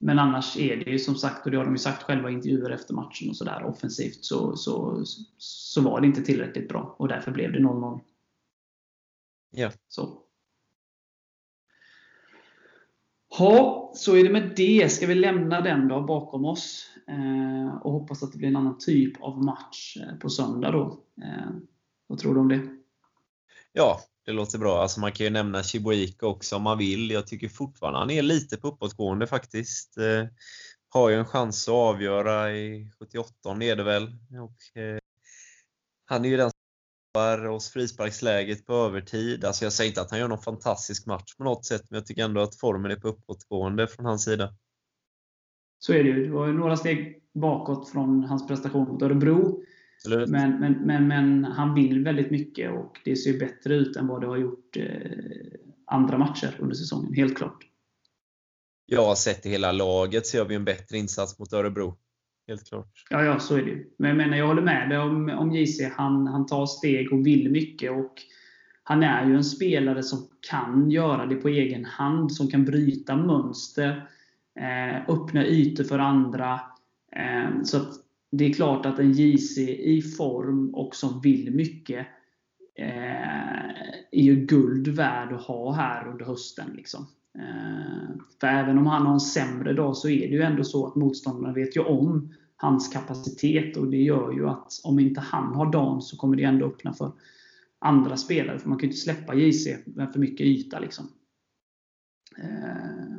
Men 0.00 0.18
annars 0.18 0.56
är 0.56 0.76
det 0.76 0.90
ju 0.90 0.98
som 0.98 1.14
sagt, 1.14 1.44
och 1.44 1.50
det 1.50 1.56
har 1.56 1.64
de 1.64 1.74
ju 1.74 1.78
sagt 1.78 2.02
själva 2.02 2.30
i 2.30 2.32
intervjuer 2.32 2.70
efter 2.70 2.94
matchen 2.94 3.30
och 3.30 3.36
sådär, 3.36 3.64
offensivt 3.64 4.24
så, 4.24 4.56
så, 4.56 5.02
så 5.38 5.80
var 5.80 6.00
det 6.00 6.06
inte 6.06 6.22
tillräckligt 6.22 6.68
bra 6.68 6.96
och 6.98 7.08
därför 7.08 7.32
blev 7.32 7.52
det 7.52 7.58
0-0. 7.58 8.00
Ja. 9.50 9.70
Så. 9.88 10.22
Ja, 13.38 13.92
så 13.94 14.16
är 14.16 14.24
det 14.24 14.30
med 14.30 14.52
det. 14.56 14.92
Ska 14.92 15.06
vi 15.06 15.14
lämna 15.14 15.60
den 15.60 15.88
då 15.88 16.00
bakom 16.00 16.44
oss 16.44 16.86
eh, 17.06 17.76
och 17.76 17.92
hoppas 17.92 18.22
att 18.22 18.32
det 18.32 18.38
blir 18.38 18.48
en 18.48 18.56
annan 18.56 18.78
typ 18.78 19.22
av 19.22 19.44
match 19.44 19.96
eh, 19.96 20.18
på 20.18 20.30
söndag 20.30 20.70
då. 20.70 21.00
Eh, 21.22 21.50
vad 22.06 22.18
tror 22.18 22.34
du 22.34 22.40
om 22.40 22.48
det? 22.48 22.68
Ja, 23.72 24.00
det 24.28 24.34
låter 24.34 24.58
bra. 24.58 24.82
Alltså 24.82 25.00
man 25.00 25.12
kan 25.12 25.24
ju 25.24 25.30
nämna 25.30 25.62
Chibuika 25.62 26.26
också 26.26 26.56
om 26.56 26.62
man 26.62 26.78
vill. 26.78 27.10
Jag 27.10 27.26
tycker 27.26 27.48
fortfarande 27.48 27.98
han 27.98 28.10
är 28.10 28.22
lite 28.22 28.56
på 28.56 28.68
uppåtgående 28.68 29.26
faktiskt. 29.26 29.98
Eh, 29.98 30.26
har 30.88 31.08
ju 31.08 31.16
en 31.16 31.24
chans 31.24 31.68
att 31.68 31.74
avgöra 31.74 32.52
i 32.52 32.90
78 32.98 33.32
är 33.60 33.76
det 33.76 33.82
väl. 33.82 34.04
Och, 34.42 34.80
eh, 34.80 34.98
han 36.04 36.24
är 36.24 36.28
ju 36.28 36.36
den 36.36 36.50
oss 37.48 37.70
frisparksläget 37.70 38.66
på 38.66 38.72
övertid. 38.74 39.44
Alltså 39.44 39.64
jag 39.64 39.72
säger 39.72 39.88
inte 39.88 40.00
att 40.00 40.10
han 40.10 40.20
gör 40.20 40.28
någon 40.28 40.42
fantastisk 40.42 41.06
match 41.06 41.36
på 41.36 41.44
något 41.44 41.64
sätt, 41.64 41.82
men 41.90 41.98
jag 41.98 42.06
tycker 42.06 42.24
ändå 42.24 42.40
att 42.40 42.56
formen 42.56 42.90
är 42.90 42.96
på 42.96 43.08
uppåtgående 43.08 43.86
från 43.86 44.06
hans 44.06 44.24
sida. 44.24 44.54
Så 45.78 45.92
är 45.92 46.04
det 46.04 46.10
ju. 46.10 46.26
Det 46.26 46.32
var 46.32 46.46
ju 46.46 46.52
några 46.52 46.76
steg 46.76 47.22
bakåt 47.34 47.88
från 47.88 48.24
hans 48.24 48.46
prestation 48.46 48.88
mot 48.88 49.02
Örebro. 49.02 49.64
Men, 50.06 50.60
men, 50.60 50.72
men, 50.72 51.08
men, 51.08 51.44
han 51.44 51.74
vill 51.74 52.04
väldigt 52.04 52.30
mycket 52.30 52.70
och 52.70 53.00
det 53.04 53.16
ser 53.16 53.38
bättre 53.38 53.74
ut 53.74 53.96
än 53.96 54.06
vad 54.06 54.20
det 54.20 54.26
har 54.26 54.36
gjort 54.36 54.76
eh, 54.76 54.86
andra 55.86 56.18
matcher 56.18 56.56
under 56.58 56.74
säsongen, 56.74 57.14
helt 57.14 57.36
klart. 57.36 57.64
Ja, 58.86 59.14
sett 59.16 59.42
till 59.42 59.50
hela 59.50 59.72
laget 59.72 60.26
så 60.26 60.36
gör 60.36 60.44
vi 60.44 60.54
en 60.54 60.64
bättre 60.64 60.98
insats 60.98 61.38
mot 61.38 61.52
Örebro. 61.52 61.96
Helt 62.48 62.68
klart. 62.68 63.06
Ja, 63.10 63.24
ja 63.24 63.38
så 63.38 63.56
är 63.56 63.62
det 63.62 63.70
ju. 63.70 63.90
Men 63.96 64.08
jag, 64.08 64.16
menar, 64.16 64.36
jag 64.36 64.46
håller 64.46 64.62
med 64.62 64.88
dig 64.88 64.98
om, 64.98 65.28
om 65.28 65.52
JC. 65.52 65.80
Han, 65.96 66.26
han 66.26 66.46
tar 66.46 66.66
steg 66.66 67.12
och 67.12 67.26
vill 67.26 67.50
mycket. 67.50 67.90
Och 67.90 68.14
han 68.82 69.02
är 69.02 69.26
ju 69.26 69.34
en 69.34 69.44
spelare 69.44 70.02
som 70.02 70.28
kan 70.50 70.90
göra 70.90 71.26
det 71.26 71.36
på 71.36 71.48
egen 71.48 71.84
hand. 71.84 72.32
Som 72.32 72.48
kan 72.48 72.64
bryta 72.64 73.16
mönster. 73.16 74.08
Eh, 74.60 75.10
öppna 75.10 75.46
ytor 75.46 75.84
för 75.84 75.98
andra. 75.98 76.60
Eh, 77.16 77.62
så 77.64 77.78
det 78.30 78.44
är 78.44 78.52
klart 78.52 78.86
att 78.86 78.98
en 78.98 79.12
JC 79.12 79.58
i 79.58 80.02
form 80.02 80.74
och 80.74 80.94
som 80.94 81.20
vill 81.20 81.54
mycket 81.54 82.06
eh, 82.74 83.70
är 84.10 84.22
ju 84.22 84.46
guld 84.46 84.88
värd 84.88 85.32
att 85.32 85.42
ha 85.42 85.72
här 85.72 86.08
under 86.08 86.24
hösten. 86.24 86.70
Liksom. 86.76 87.06
Eh, 87.38 88.16
för 88.40 88.46
även 88.46 88.78
om 88.78 88.86
han 88.86 89.06
har 89.06 89.12
en 89.12 89.20
sämre 89.20 89.72
dag 89.72 89.96
så 89.96 90.08
är 90.08 90.28
det 90.28 90.34
ju 90.34 90.42
ändå 90.42 90.64
så 90.64 90.86
att 90.86 90.94
motståndarna 90.94 91.54
vet 91.54 91.76
ju 91.76 91.80
om 91.80 92.34
hans 92.56 92.88
kapacitet 92.88 93.76
och 93.76 93.90
det 93.90 94.02
gör 94.02 94.32
ju 94.32 94.48
att 94.48 94.72
om 94.84 94.98
inte 94.98 95.20
han 95.20 95.54
har 95.54 95.72
dagen 95.72 96.02
så 96.02 96.16
kommer 96.16 96.36
det 96.36 96.44
ändå 96.44 96.66
öppna 96.66 96.92
för 96.92 97.12
andra 97.78 98.16
spelare. 98.16 98.58
För 98.58 98.68
man 98.68 98.78
kan 98.78 98.88
ju 98.88 98.92
inte 98.92 99.02
släppa 99.02 99.34
JC 99.34 99.68
med 99.86 100.12
för 100.12 100.20
mycket 100.20 100.46
yta. 100.46 100.78
Liksom. 100.78 101.08
Eh, 102.38 103.16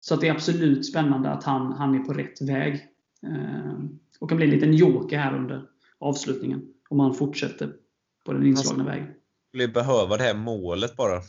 så 0.00 0.14
att 0.14 0.20
det 0.20 0.28
är 0.28 0.34
absolut 0.34 0.86
spännande 0.86 1.30
att 1.30 1.44
han, 1.44 1.72
han 1.72 1.94
är 1.94 1.98
på 1.98 2.12
rätt 2.12 2.42
väg. 2.42 2.91
Eh, 3.26 3.78
och 4.18 4.28
kan 4.28 4.36
bli 4.36 4.46
en 4.46 4.52
liten 4.52 4.74
joker 4.74 5.18
här 5.18 5.36
under 5.36 5.68
avslutningen. 5.98 6.74
Om 6.88 7.00
han 7.00 7.14
fortsätter 7.14 7.76
på 8.24 8.32
den 8.32 8.46
inslagna 8.46 8.84
vägen. 8.84 9.14
Skulle 9.48 9.68
behöva 9.68 10.16
det 10.16 10.22
här 10.22 10.34
målet 10.34 10.96
bara. 10.96 11.22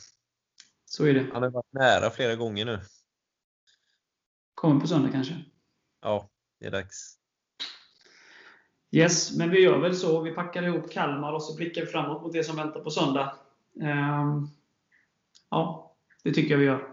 Så 0.86 1.06
är 1.06 1.14
det. 1.14 1.26
Han 1.34 1.44
har 1.44 1.50
varit 1.50 1.74
nära 1.74 2.10
flera 2.10 2.36
gånger 2.36 2.66
nu. 2.66 2.80
Kommer 4.54 4.82
på 4.82 4.88
söndag 4.88 5.10
kanske? 5.12 5.36
Ja, 6.02 6.30
det 6.60 6.66
är 6.66 6.72
dags. 6.72 7.18
Yes, 8.92 9.38
men 9.38 9.50
vi 9.50 9.62
gör 9.62 9.80
väl 9.80 9.96
så. 9.96 10.22
Vi 10.22 10.32
packar 10.32 10.64
ihop 10.64 10.92
Kalmar 10.92 11.34
och 11.34 11.44
så 11.44 11.56
blickar 11.56 11.82
vi 11.82 11.88
framåt 11.88 12.22
mot 12.22 12.34
det 12.34 12.44
som 12.44 12.56
väntar 12.56 12.80
på 12.80 12.90
söndag. 12.90 13.36
Um, 13.74 14.50
ja, 15.50 15.96
det 16.24 16.34
tycker 16.34 16.52
jag 16.52 16.58
vi 16.58 16.66
gör. 16.66 16.90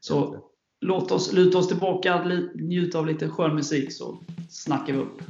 Så 0.00 0.50
låt 0.84 1.10
oss 1.10 1.32
luta 1.32 1.58
oss 1.58 1.68
tillbaka, 1.68 2.22
njuta 2.54 2.98
av 2.98 3.06
lite 3.06 3.28
skön 3.28 3.54
musik, 3.54 3.92
så 3.92 4.18
snackar 4.48 4.92
vi 4.92 4.98
upp 4.98 5.22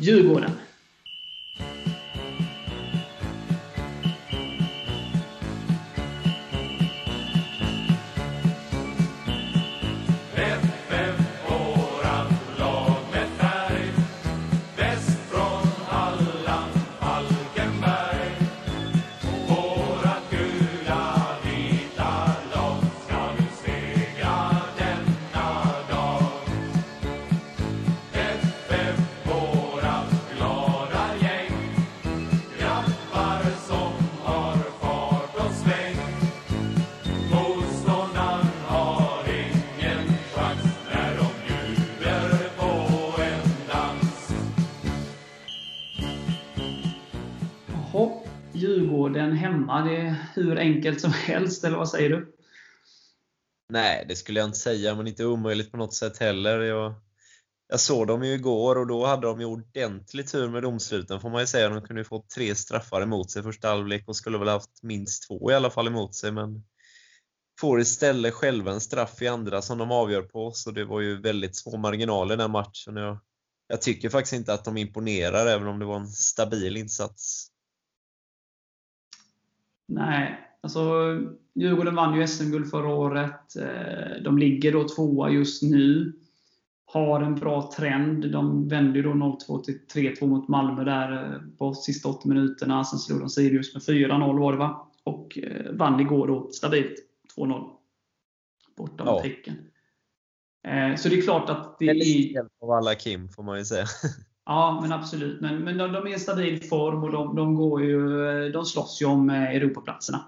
Djurgården. 0.00 0.50
Det 49.52 49.96
är 49.96 50.16
hur 50.34 50.58
enkelt 50.58 51.00
som 51.00 51.12
helst, 51.26 51.64
eller 51.64 51.76
vad 51.76 51.88
säger 51.88 52.10
du? 52.10 52.34
Nej, 53.68 54.04
det 54.08 54.16
skulle 54.16 54.40
jag 54.40 54.48
inte 54.48 54.58
säga, 54.58 54.94
men 54.94 55.06
inte 55.06 55.24
omöjligt 55.24 55.70
på 55.70 55.76
något 55.76 55.94
sätt 55.94 56.18
heller. 56.18 56.60
Jag, 56.60 56.94
jag 57.68 57.80
såg 57.80 58.06
dem 58.06 58.24
ju 58.24 58.32
igår 58.32 58.78
och 58.78 58.86
då 58.86 59.06
hade 59.06 59.26
de 59.26 59.40
ju 59.40 59.46
ordentligt 59.46 60.32
tur 60.32 60.48
med 60.48 60.62
domsluten 60.62 61.20
får 61.20 61.30
man 61.30 61.40
ju 61.40 61.46
säga. 61.46 61.68
De 61.68 61.82
kunde 61.82 62.00
ju 62.00 62.04
få 62.04 62.24
tre 62.34 62.54
straffar 62.54 63.02
emot 63.02 63.30
sig 63.30 63.42
första 63.42 63.68
halvlek 63.68 64.08
och 64.08 64.16
skulle 64.16 64.38
väl 64.38 64.48
haft 64.48 64.82
minst 64.82 65.28
två 65.28 65.50
i 65.50 65.54
alla 65.54 65.70
fall 65.70 65.86
emot 65.86 66.14
sig. 66.14 66.32
Men 66.32 66.64
får 67.60 67.80
istället 67.80 68.34
själva 68.34 68.72
en 68.72 68.80
straff 68.80 69.22
i 69.22 69.28
andra 69.28 69.62
som 69.62 69.78
de 69.78 69.90
avgör 69.90 70.22
på, 70.22 70.52
så 70.52 70.70
det 70.70 70.84
var 70.84 71.00
ju 71.00 71.20
väldigt 71.20 71.56
små 71.56 71.76
marginaler 71.76 72.34
i 72.34 72.38
den 72.38 72.50
matchen. 72.50 72.96
Jag, 72.96 73.18
jag 73.68 73.82
tycker 73.82 74.08
faktiskt 74.08 74.32
inte 74.32 74.54
att 74.54 74.64
de 74.64 74.76
imponerar, 74.76 75.46
även 75.46 75.68
om 75.68 75.78
det 75.78 75.84
var 75.84 75.96
en 75.96 76.08
stabil 76.08 76.76
insats. 76.76 77.53
Nej, 79.86 80.40
alltså 80.60 80.80
Djurgården 81.54 81.94
vann 81.94 82.20
ju 82.20 82.26
SM-guld 82.26 82.70
förra 82.70 82.88
året. 82.88 83.56
Eh, 83.56 84.22
de 84.24 84.38
ligger 84.38 84.72
då 84.72 84.88
tvåa 84.88 85.30
just 85.30 85.62
nu. 85.62 86.12
Har 86.86 87.20
en 87.20 87.34
bra 87.34 87.72
trend. 87.76 88.32
De 88.32 88.68
vände 88.68 88.98
ju 88.98 89.02
då 89.02 89.10
0-2 89.10 89.62
till 89.62 89.80
3-2 89.94 90.26
mot 90.26 90.48
Malmö 90.48 90.84
där 90.84 91.12
eh, 91.12 91.40
på 91.58 91.74
sista 91.74 92.08
80 92.08 92.28
minuterna. 92.28 92.84
Sen 92.84 92.98
slog 92.98 93.20
de 93.20 93.28
Sirius 93.28 93.74
med 93.74 93.82
4-0 93.82 94.40
var 94.40 94.52
det 94.52 94.58
va? 94.58 94.90
Och 95.04 95.38
eh, 95.38 95.72
vann 95.72 96.00
igår 96.00 96.26
då 96.26 96.50
stabilt 96.50 96.94
2-0. 97.36 97.70
Borta 98.76 99.04
mot 99.04 99.24
ja. 99.24 99.28
Häcken. 99.28 99.54
Så 100.98 101.08
det 101.08 101.18
är 101.18 101.22
klart 101.22 101.50
att 101.50 101.78
det 101.78 101.88
är... 101.88 101.94
Hjälp 102.34 102.52
av 102.60 102.70
alla 102.70 102.94
Kim, 102.94 103.28
får 103.28 103.42
man 103.42 103.58
ju 103.58 103.64
säga. 103.64 103.86
Ja, 104.46 104.78
men 104.82 104.92
absolut. 104.92 105.40
Men, 105.40 105.58
men 105.58 105.78
de, 105.78 105.92
de 105.92 106.06
är 106.06 106.16
i 106.16 106.18
stabil 106.18 106.62
form 106.62 107.04
och 107.04 107.12
de, 107.12 107.36
de, 107.36 107.54
går 107.54 107.84
ju, 107.84 107.98
de 108.52 108.64
slåss 108.64 109.02
ju 109.02 109.06
om 109.06 109.30
eh, 109.30 109.42
Europaplatserna. 109.42 110.24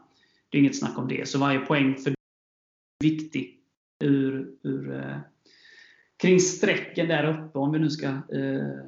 Det 0.49 0.58
är 0.58 0.61
inget 0.61 0.78
snack 0.78 0.99
om 0.99 1.08
det. 1.08 1.28
Så 1.28 1.38
varje 1.38 1.58
poäng 1.58 1.94
för 1.94 2.11
är 2.11 2.16
viktig 3.04 3.61
ur, 4.04 4.49
ur, 4.62 4.94
eh, 4.94 5.18
kring 6.16 6.40
strecken 6.40 7.08
där 7.08 7.25
uppe, 7.30 7.58
om 7.58 7.73
vi 7.73 7.78
nu 7.78 7.90
ska 7.90 8.06
eh, 8.06 8.85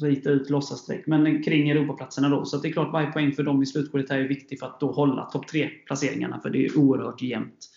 rita 0.00 0.30
ut 0.30 0.50
låtsasstreck. 0.50 1.06
Men 1.06 1.42
kring 1.42 1.70
Europaplatserna 1.70 2.28
då. 2.28 2.44
Så 2.44 2.56
det 2.56 2.68
är 2.68 2.72
klart, 2.72 2.92
varje 2.92 3.12
poäng 3.12 3.32
för 3.32 3.42
dem 3.42 3.62
i 3.62 3.66
slutskedet 3.66 4.10
är 4.10 4.20
viktig 4.20 4.58
för 4.58 4.66
att 4.66 4.80
då 4.80 4.92
hålla 4.92 5.24
topp 5.24 5.50
3-placeringarna. 5.52 6.40
För 6.40 6.50
det 6.50 6.66
är 6.66 6.78
oerhört 6.78 7.22
jämnt. 7.22 7.70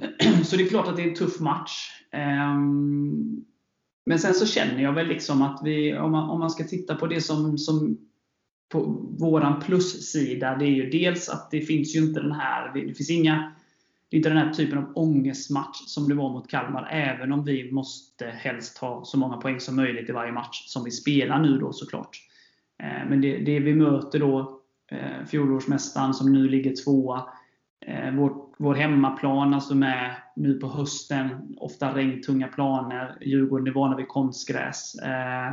Så 0.44 0.56
det 0.56 0.62
är 0.62 0.68
klart 0.68 0.88
att 0.88 0.96
det 0.96 1.02
är 1.02 1.08
en 1.08 1.14
tuff 1.14 1.40
match. 1.40 1.90
Um, 2.12 3.44
men 4.10 4.18
sen 4.18 4.34
så 4.34 4.46
känner 4.46 4.82
jag 4.82 4.92
väl 4.92 5.06
liksom 5.06 5.42
att 5.42 5.60
vi, 5.64 5.98
om 5.98 6.12
man, 6.12 6.30
om 6.30 6.40
man 6.40 6.50
ska 6.50 6.64
titta 6.64 6.94
på 6.94 7.06
det 7.06 7.20
som, 7.20 7.58
som 7.58 7.98
på 8.68 8.80
våran 9.18 9.60
plussida, 9.60 10.56
det 10.56 10.64
är 10.64 10.70
ju 10.70 10.90
dels 10.90 11.28
att 11.28 11.50
det 11.50 11.60
finns 11.60 11.96
ju 11.96 12.00
inte 12.00 12.20
den 12.20 12.32
här, 12.32 12.74
det 12.74 12.94
finns 12.94 13.10
inga, 13.10 13.52
det 14.08 14.16
är 14.16 14.18
inte 14.18 14.28
den 14.28 14.38
här 14.38 14.52
typen 14.52 14.78
av 14.78 14.92
ångestmatch 14.94 15.76
som 15.86 16.08
det 16.08 16.14
var 16.14 16.30
mot 16.30 16.50
Kalmar, 16.50 16.88
även 16.92 17.32
om 17.32 17.44
vi 17.44 17.72
måste 17.72 18.26
helst 18.26 18.78
ha 18.78 19.04
så 19.04 19.18
många 19.18 19.36
poäng 19.36 19.60
som 19.60 19.76
möjligt 19.76 20.08
i 20.08 20.12
varje 20.12 20.32
match 20.32 20.64
som 20.66 20.84
vi 20.84 20.90
spelar 20.90 21.38
nu 21.42 21.58
då 21.58 21.72
såklart. 21.72 22.16
Eh, 22.82 23.08
men 23.08 23.20
det, 23.20 23.38
det 23.38 23.60
vi 23.60 23.74
möter 23.74 24.18
då, 24.18 24.60
eh, 24.90 25.26
fjolårsmästaren 25.26 26.14
som 26.14 26.32
nu 26.32 26.48
ligger 26.48 26.76
tvåa, 26.84 27.24
eh, 27.86 28.14
vårt 28.14 28.49
vår, 28.60 28.74
hemmaplan, 28.74 29.54
alltså 29.54 29.74
med 29.74 30.16
nu 30.36 30.54
på 30.54 30.68
hösten, 30.68 31.54
ofta 31.56 31.94
regntunga 31.96 32.48
planer. 32.48 33.18
Djurgården 33.20 33.66
är 33.66 33.72
vana 33.72 33.96
vid 33.96 34.08
konstgräs. 34.08 34.94
Eh, 34.94 35.52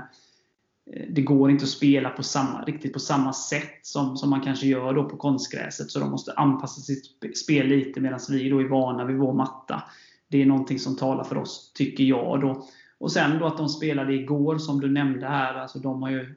det 1.09 1.21
går 1.21 1.51
inte 1.51 1.63
att 1.63 1.69
spela 1.69 2.09
på 2.09 2.23
samma, 2.23 2.63
riktigt 2.63 2.93
på 2.93 2.99
samma 2.99 3.33
sätt 3.33 3.79
som, 3.81 4.17
som 4.17 4.29
man 4.29 4.41
kanske 4.41 4.67
gör 4.67 4.93
då 4.93 5.03
på 5.09 5.17
konstgräset. 5.17 5.91
Så 5.91 5.99
de 5.99 6.11
måste 6.11 6.33
anpassa 6.33 6.81
sitt 6.81 7.37
spel 7.37 7.67
lite 7.67 8.01
medan 8.01 8.19
vi 8.29 8.49
då 8.49 8.59
är 8.59 8.67
vana 8.67 9.05
vid 9.05 9.17
vår 9.17 9.33
matta. 9.33 9.83
Det 10.27 10.41
är 10.41 10.45
någonting 10.45 10.79
som 10.79 10.95
talar 10.95 11.23
för 11.23 11.37
oss, 11.37 11.71
tycker 11.73 12.03
jag. 12.03 12.41
Då. 12.41 12.67
Och 12.97 13.11
sen 13.11 13.39
då 13.39 13.45
att 13.45 13.57
de 13.57 13.69
spelade 13.69 14.13
igår, 14.13 14.57
som 14.57 14.79
du 14.79 14.91
nämnde 14.91 15.27
här. 15.27 15.53
Alltså 15.53 15.79
de 15.79 16.01
har 16.01 16.09
ju 16.09 16.35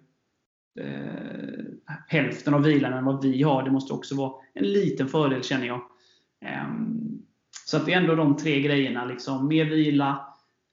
eh, 0.80 1.64
hälften 2.08 2.54
av 2.54 2.62
vilan 2.62 2.92
än 2.92 3.04
vad 3.04 3.22
vi 3.22 3.42
har. 3.42 3.62
Det 3.62 3.70
måste 3.70 3.92
också 3.92 4.14
vara 4.14 4.32
en 4.54 4.64
liten 4.64 5.08
fördel 5.08 5.42
känner 5.42 5.66
jag. 5.66 5.89
Ehm, 6.44 7.22
så 7.66 7.76
att 7.76 7.86
det 7.86 7.92
är 7.92 8.00
ändå 8.00 8.14
de 8.14 8.36
tre 8.36 8.60
grejerna. 8.60 9.04
Liksom, 9.04 9.48
mer 9.48 9.64
vila, 9.64 10.26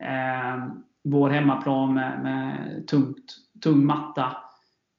eh, 0.04 0.68
vår 1.04 1.30
hemmaplan 1.30 1.94
med, 1.94 2.24
med 2.24 2.88
tungt, 2.88 3.36
tung 3.64 3.86
matta 3.86 4.38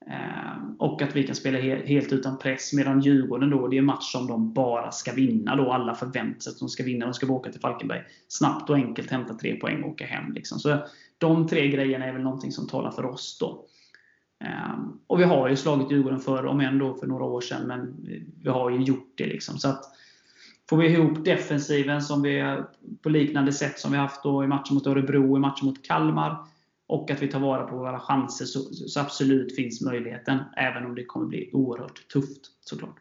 eh, 0.06 0.62
och 0.78 1.02
att 1.02 1.16
vi 1.16 1.26
kan 1.26 1.34
spela 1.34 1.58
helt 1.84 2.12
utan 2.12 2.38
press. 2.38 2.72
Medan 2.72 3.00
Djurgården 3.00 3.50
då, 3.50 3.68
det 3.68 3.76
är 3.76 3.78
en 3.78 3.84
match 3.84 4.12
som 4.12 4.26
de 4.26 4.52
bara 4.52 4.90
ska 4.90 5.12
vinna. 5.12 5.56
Då. 5.56 5.72
Alla 5.72 5.94
förväntar 5.94 6.40
sig 6.40 6.50
att 6.50 6.58
de 6.58 6.68
ska 6.68 6.84
vinna. 6.84 7.06
De 7.06 7.14
ska 7.14 7.26
bara 7.26 7.38
åka 7.38 7.52
till 7.52 7.60
Falkenberg. 7.60 8.02
Snabbt 8.28 8.70
och 8.70 8.76
enkelt 8.76 9.10
hämta 9.10 9.34
tre 9.34 9.56
poäng 9.56 9.82
och 9.82 9.90
åka 9.90 10.06
hem. 10.06 10.32
Liksom. 10.32 10.58
Så 10.58 10.78
de 11.18 11.46
tre 11.48 11.68
grejerna 11.68 12.04
är 12.04 12.12
väl 12.12 12.22
någonting 12.22 12.52
som 12.52 12.68
talar 12.68 12.90
för 12.90 13.04
oss. 13.04 13.38
då. 13.40 13.64
Ehm, 14.44 15.00
och 15.06 15.20
vi 15.20 15.24
har 15.24 15.48
ju 15.48 15.56
slagit 15.56 15.90
Djurgården 15.90 16.20
förr, 16.20 16.46
om 16.46 16.60
än 16.60 16.78
för 16.78 17.06
några 17.06 17.24
år 17.24 17.40
sedan, 17.40 17.66
men 17.66 17.96
vi 18.42 18.50
har 18.50 18.70
ju 18.70 18.82
gjort 18.82 19.12
det. 19.14 19.26
Liksom. 19.26 19.58
Så 19.58 19.68
att 19.68 19.84
Får 20.68 20.76
vi 20.76 20.88
ihop 20.88 21.24
defensiven 21.24 22.02
som 22.02 22.22
vi, 22.22 22.62
på 23.02 23.08
liknande 23.08 23.52
sätt 23.52 23.78
som 23.78 23.92
vi 23.92 23.98
haft 23.98 24.22
då 24.22 24.44
i 24.44 24.46
matchen 24.46 24.74
mot 24.74 24.86
Örebro, 24.86 25.36
i 25.36 25.40
matchen 25.40 25.66
mot 25.66 25.84
Kalmar, 25.84 26.46
och 26.86 27.10
att 27.10 27.22
vi 27.22 27.28
tar 27.28 27.40
vara 27.40 27.66
på 27.66 27.76
våra 27.76 28.00
chanser, 28.00 28.44
så, 28.44 28.60
så 28.60 29.00
absolut 29.00 29.56
finns 29.56 29.80
möjligheten. 29.80 30.38
Även 30.56 30.86
om 30.86 30.94
det 30.94 31.04
kommer 31.04 31.26
bli 31.26 31.50
oerhört 31.52 32.08
tufft, 32.08 32.40
såklart. 32.60 32.96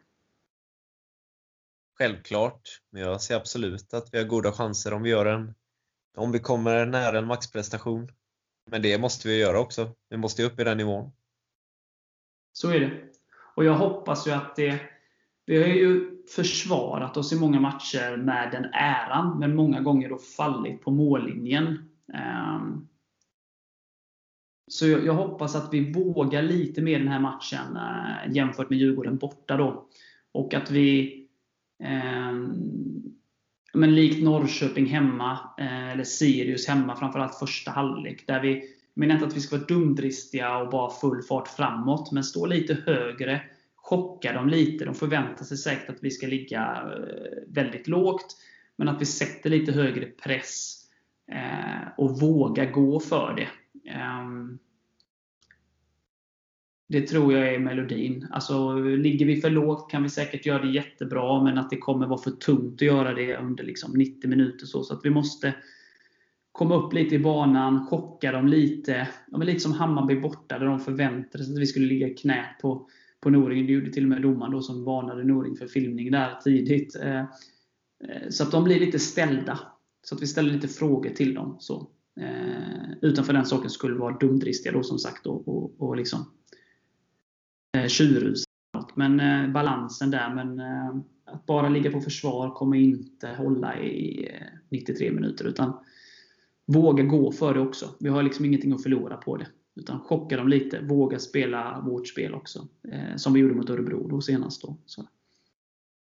Självklart, 1.98 2.80
men 2.90 3.02
jag 3.02 3.22
ser 3.22 3.36
absolut 3.36 3.94
att 3.94 4.08
vi 4.12 4.18
har 4.18 4.24
goda 4.24 4.52
chanser 4.52 4.92
om 4.92 5.02
vi 5.02 5.10
gör 5.10 5.26
en 5.26 5.54
om 6.16 6.32
vi 6.32 6.38
kommer 6.38 6.86
nära 6.86 7.18
en 7.18 7.26
maxprestation. 7.26 8.08
Men 8.70 8.82
det 8.82 8.98
måste 8.98 9.28
vi 9.28 9.38
göra 9.38 9.60
också. 9.60 9.90
Vi 10.08 10.16
måste 10.16 10.44
upp 10.44 10.60
i 10.60 10.64
den 10.64 10.76
nivån. 10.76 11.10
Så 12.52 12.70
är 12.70 12.80
det. 12.80 13.02
Och 13.54 13.64
jag 13.64 13.74
hoppas 13.74 14.26
ju 14.26 14.30
att 14.30 14.56
det 14.56 14.80
vi 15.48 15.58
har 15.58 15.66
ju 15.66 16.10
försvarat 16.34 17.16
oss 17.16 17.32
i 17.32 17.40
många 17.40 17.60
matcher 17.60 18.16
med 18.16 18.50
den 18.52 18.64
äran, 18.72 19.38
men 19.38 19.56
många 19.56 19.80
gånger 19.80 20.08
då 20.08 20.18
fallit 20.18 20.82
på 20.82 20.90
mållinjen. 20.90 21.90
Ehm, 22.14 22.88
så 24.70 24.88
jag, 24.88 25.14
hoppas 25.14 25.56
att 25.56 25.74
vi 25.74 25.92
vågar 25.92 26.42
lite 26.42 26.82
mer 26.82 26.98
den 26.98 27.08
här 27.08 27.20
matchen 27.20 27.76
eh, 27.76 28.34
jämfört 28.34 28.70
med 28.70 28.78
Djurgården 28.78 29.16
borta. 29.16 29.56
Då. 29.56 29.88
Och 30.32 30.54
att 30.54 30.70
vi, 30.70 31.18
ehm, 31.84 32.52
men 33.74 33.94
likt 33.94 34.24
Norrköping 34.24 34.86
hemma, 34.86 35.38
eh, 35.58 35.92
eller 35.92 36.04
Sirius 36.04 36.68
hemma, 36.68 36.96
framförallt 36.96 37.38
första 37.38 37.70
halvlek, 37.70 38.26
där 38.26 38.40
vi, 38.40 38.54
jag 38.94 39.00
menar 39.00 39.14
inte 39.14 39.26
att 39.26 39.36
vi 39.36 39.40
ska 39.40 39.56
vara 39.56 39.66
dumdristiga 39.66 40.58
och 40.58 40.70
bara 40.70 40.90
full 40.90 41.22
fart 41.22 41.48
framåt, 41.48 42.12
men 42.12 42.24
stå 42.24 42.46
lite 42.46 42.74
högre, 42.86 43.42
chocka 43.88 44.32
dem 44.32 44.48
lite. 44.48 44.84
De 44.84 44.94
förväntar 44.94 45.44
sig 45.44 45.56
säkert 45.56 45.90
att 45.90 46.02
vi 46.02 46.10
ska 46.10 46.26
ligga 46.26 46.82
eh, 46.82 47.42
väldigt 47.46 47.88
lågt, 47.88 48.36
men 48.76 48.88
att 48.88 49.00
vi 49.00 49.06
sätter 49.06 49.50
lite 49.50 49.72
högre 49.72 50.06
press 50.06 50.84
eh, 51.32 51.88
och 51.96 52.20
vågar 52.20 52.70
gå 52.70 53.00
för 53.00 53.34
det. 53.36 53.48
Ehm, 53.90 54.58
det 56.88 57.00
tror 57.00 57.32
jag 57.32 57.54
är 57.54 57.58
melodin. 57.58 58.26
Alltså, 58.30 58.74
ligger 58.78 59.26
vi 59.26 59.40
för 59.40 59.50
lågt 59.50 59.90
kan 59.90 60.02
vi 60.02 60.08
säkert 60.08 60.46
göra 60.46 60.62
det 60.62 60.70
jättebra, 60.70 61.42
men 61.44 61.58
att 61.58 61.70
det 61.70 61.78
kommer 61.78 62.06
vara 62.06 62.22
för 62.22 62.30
tungt 62.30 62.74
att 62.74 62.86
göra 62.86 63.14
det 63.14 63.36
under 63.36 63.64
liksom 63.64 63.92
90 63.92 64.30
minuter. 64.30 64.66
Så, 64.66 64.82
så 64.82 64.94
att 64.94 65.04
vi 65.04 65.10
måste 65.10 65.54
komma 66.52 66.74
upp 66.74 66.92
lite 66.92 67.14
i 67.14 67.18
banan, 67.18 67.86
chocka 67.86 68.32
dem 68.32 68.46
lite. 68.46 69.08
Ja, 69.26 69.38
lite 69.38 69.60
som 69.60 69.72
Hammarby 69.72 70.20
borta, 70.20 70.58
där 70.58 70.66
de 70.66 70.80
förväntade 70.80 71.44
sig 71.44 71.54
att 71.54 71.60
vi 71.60 71.66
skulle 71.66 71.86
ligga 71.86 72.08
i 72.08 72.14
knät 72.14 72.58
på, 72.62 72.88
på 73.20 73.30
Noring. 73.30 73.66
Det 73.66 73.72
gjorde 73.72 73.92
till 73.92 74.02
och 74.02 74.08
med 74.08 74.22
domaren 74.22 74.52
då, 74.52 74.62
som 74.62 74.84
varnade 74.84 75.24
Noring 75.24 75.56
för 75.56 75.66
filmning 75.66 76.10
där 76.10 76.40
tidigt. 76.44 76.96
Eh, 76.96 77.18
eh, 77.18 78.28
så 78.30 78.42
att 78.42 78.50
de 78.50 78.64
blir 78.64 78.80
lite 78.80 78.98
ställda. 78.98 79.58
Så 80.02 80.14
att 80.14 80.22
vi 80.22 80.26
ställer 80.26 80.52
lite 80.52 80.68
frågor 80.68 81.10
till 81.10 81.34
dem. 81.34 81.56
Så. 81.60 81.90
Eh, 82.20 82.92
utan 83.02 83.24
för 83.24 83.32
den 83.32 83.46
sakens 83.46 83.72
skull 83.72 83.98
vara 83.98 84.18
dumdristiga 84.18 84.72
då 84.72 84.82
som 84.82 84.98
sagt 84.98 85.26
och, 85.26 85.48
och, 85.48 85.80
och 85.80 85.96
liksom 85.96 86.20
eh. 87.76 88.32
Men 88.94 89.20
eh, 89.20 89.52
balansen 89.52 90.10
där. 90.10 90.34
Men 90.34 90.60
eh, 90.60 90.96
att 91.24 91.46
bara 91.46 91.68
ligga 91.68 91.90
på 91.90 92.00
försvar 92.00 92.50
kommer 92.50 92.76
inte 92.76 93.28
hålla 93.28 93.80
i 93.80 94.28
93 94.68 95.10
minuter. 95.10 95.44
Utan 95.44 95.72
våga 96.66 97.04
gå 97.04 97.32
för 97.32 97.54
det 97.54 97.60
också. 97.60 97.90
Vi 98.00 98.08
har 98.08 98.22
liksom 98.22 98.44
ingenting 98.44 98.72
att 98.72 98.82
förlora 98.82 99.16
på 99.16 99.36
det. 99.36 99.46
Utan 99.78 100.00
chocka 100.00 100.36
dem 100.36 100.48
lite. 100.48 100.80
Våga 100.80 101.18
spela 101.18 101.80
vårt 101.86 102.08
spel 102.08 102.34
också. 102.34 102.68
som 103.16 103.32
vi 103.32 103.40
gjorde 103.40 103.54
mot 103.54 103.70
Örebro 103.70 104.08
då 104.08 104.20
senast. 104.20 104.62
Då. 104.62 104.76
Så. 104.86 105.08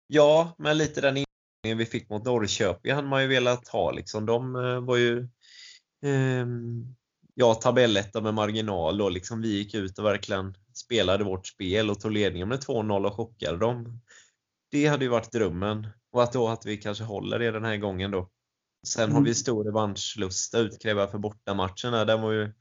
Ja, 0.06 0.54
men 0.58 0.78
lite 0.78 1.00
den 1.00 1.24
vi 1.62 1.86
fick 1.86 2.10
mot 2.10 2.24
Norrköping 2.24 2.92
hade 2.92 3.08
man 3.08 3.22
ju 3.22 3.28
velat 3.28 3.68
ha. 3.68 3.92
Liksom. 3.92 4.26
De 4.26 4.52
var 4.86 4.96
ju 4.96 5.18
eh, 6.02 6.46
ja, 7.34 7.54
tabelletta 7.54 8.20
med 8.20 8.34
marginal. 8.34 9.02
Och 9.02 9.10
liksom 9.10 9.42
vi 9.42 9.48
gick 9.48 9.74
ut 9.74 9.98
och 9.98 10.04
verkligen 10.04 10.54
spelade 10.74 11.24
vårt 11.24 11.46
spel 11.46 11.90
och 11.90 12.00
tog 12.00 12.12
ledningen 12.12 12.48
med 12.48 12.58
2-0 12.58 13.06
och 13.06 13.14
chockade 13.14 13.58
dem. 13.58 14.00
Det 14.70 14.86
hade 14.86 15.04
ju 15.04 15.10
varit 15.10 15.32
drömmen. 15.32 15.86
Och 16.12 16.22
att 16.22 16.32
då 16.32 16.48
att 16.48 16.66
vi 16.66 16.76
kanske 16.76 17.04
håller 17.04 17.38
det 17.38 17.50
den 17.50 17.64
här 17.64 17.76
gången 17.76 18.10
då. 18.10 18.30
Sen 18.86 19.04
mm. 19.04 19.16
har 19.16 19.22
vi 19.22 19.34
stor 19.34 19.64
revanschlusta 19.64 20.58
utkräva 20.58 21.06
för 21.06 21.18
bortamatcherna. 21.18 22.04
Den 22.04 22.22
var 22.22 22.32
ju 22.32 22.52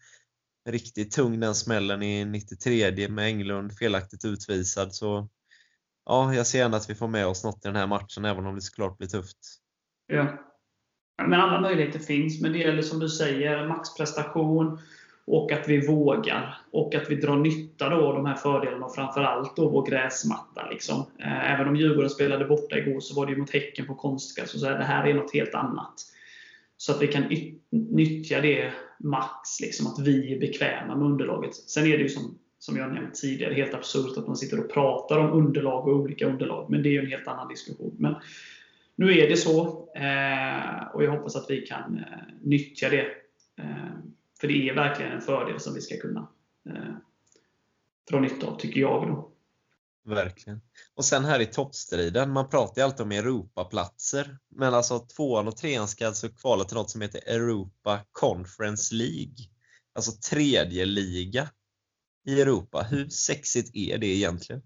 riktigt 0.68 1.12
tung 1.12 1.40
den 1.40 1.56
smällen 1.56 2.04
i 2.04 2.26
93 2.26 3.10
med 3.10 3.26
Englund 3.26 3.78
felaktigt 3.78 4.26
utvisad. 4.26 4.96
Så 4.96 5.28
ja, 6.06 6.34
jag 6.34 6.48
ser 6.48 6.60
gärna 6.60 6.78
att 6.78 6.90
vi 6.90 6.96
får 6.96 7.08
med 7.08 7.28
oss 7.28 7.44
något 7.44 7.66
i 7.66 7.68
den 7.68 7.76
här 7.76 7.88
matchen, 7.88 8.26
även 8.26 8.46
om 8.46 8.56
det 8.56 8.62
såklart 8.62 8.98
blir 8.98 9.08
tufft. 9.08 9.38
Ja. 10.08 10.44
Men 11.28 11.42
alla 11.42 11.62
möjligheter 11.62 12.00
finns. 12.00 12.42
Men 12.42 12.52
det 12.52 12.58
gäller 12.58 12.82
som 12.82 13.00
du 13.00 13.10
säger, 13.10 13.68
maxprestation 13.68 14.80
och 15.28 15.52
att 15.52 15.68
vi 15.68 15.88
vågar. 15.88 16.58
Och 16.72 16.96
att 16.96 17.10
vi 17.10 17.16
drar 17.16 17.36
nytta 17.36 17.90
då 17.90 18.06
av 18.08 18.16
de 18.16 18.26
här 18.26 18.36
fördelarna 18.36 18.86
och 18.86 18.96
framförallt 18.96 19.56
då 19.56 19.70
vår 19.70 19.86
gräsmatta. 19.86 20.70
Liksom. 20.70 21.06
Eh, 21.20 21.54
även 21.54 21.68
om 21.68 21.76
Djurgården 21.76 22.10
spelade 22.10 22.46
borta 22.46 22.78
igår 22.78 23.00
så 23.00 23.16
var 23.16 23.26
det 23.26 23.32
ju 23.32 23.38
mot 23.38 23.54
Häcken 23.54 23.88
på 23.88 23.96
konstgräs. 23.96 24.52
Så 24.52 24.66
det 24.66 24.84
här 24.84 25.08
är 25.08 25.14
något 25.14 25.34
helt 25.34 25.56
annat. 25.56 25.94
Så 26.78 26.92
att 26.92 27.02
vi 27.02 27.08
kan 27.08 27.24
nyttja 27.70 28.42
det 28.42 28.74
max. 29.00 29.60
Liksom, 29.62 29.88
att 29.88 30.00
vi 30.00 30.34
är 30.34 30.40
bekväma 30.40 30.96
med 30.96 31.06
underlaget. 31.06 31.56
Sen 31.56 31.86
är 31.86 31.98
det 31.98 32.04
ju 32.04 32.10
som, 32.10 32.38
som 32.60 32.78
jag 32.78 32.94
nämnt 32.94 33.16
tidigare 33.16 33.54
helt 33.54 33.74
absurt 33.74 34.18
att 34.18 34.28
man 34.28 34.36
sitter 34.36 34.60
och 34.60 34.72
pratar 34.72 35.20
om 35.20 35.32
underlag 35.32 35.88
och 35.88 35.96
olika 35.96 36.28
underlag. 36.28 36.70
Men 36.70 36.84
det 36.84 36.90
är 36.90 36.92
ju 36.92 37.00
en 37.00 37.12
helt 37.12 37.28
annan 37.28 37.48
diskussion. 37.48 37.96
Men 38.00 38.16
nu 38.96 39.20
är 39.20 39.30
det 39.30 39.38
så 39.38 39.68
eh, 39.96 40.88
och 40.94 41.04
jag 41.04 41.12
hoppas 41.12 41.36
att 41.36 41.50
vi 41.50 41.62
kan 41.62 41.98
eh, 41.98 42.04
nyttja 42.42 42.90
det. 42.90 43.06
Eh, 43.58 43.98
för 44.42 44.48
det 44.48 44.70
är 44.70 44.76
verkligen 44.76 45.12
en 45.12 45.22
fördel 45.22 45.60
som 45.60 45.74
vi 45.74 45.82
ska 45.82 45.98
kunna 45.98 46.28
eh, 46.66 46.94
dra 48.12 48.20
nytta 48.20 48.48
av, 48.48 48.60
tycker 48.60 48.82
jag. 48.82 49.08
Då. 49.08 49.32
Verkligen. 50.08 50.62
Och 50.96 51.06
sen 51.06 51.26
här 51.26 51.40
i 51.40 51.46
toppstriden, 51.46 52.32
man 52.32 52.50
pratar 52.50 52.82
ju 52.82 52.86
alltid 52.86 53.02
om 53.02 53.12
Europaplatser. 53.12 54.38
Men 54.50 54.74
alltså 54.74 55.00
tvåan 55.00 55.48
och 55.48 55.58
trean 55.58 55.88
ska 55.88 56.08
alltså 56.08 56.30
kvala 56.30 56.64
till 56.64 56.78
något 56.78 56.90
som 56.90 57.02
heter 57.02 57.22
Europa 57.28 58.00
Conference 58.12 58.96
League. 58.96 59.36
Alltså 59.96 60.12
tredje 60.30 60.86
liga 60.86 61.50
i 62.26 62.42
Europa. 62.42 62.82
Hur 62.82 63.10
sexigt 63.10 63.76
är 63.76 63.98
det 63.98 64.08
egentligen? 64.08 64.62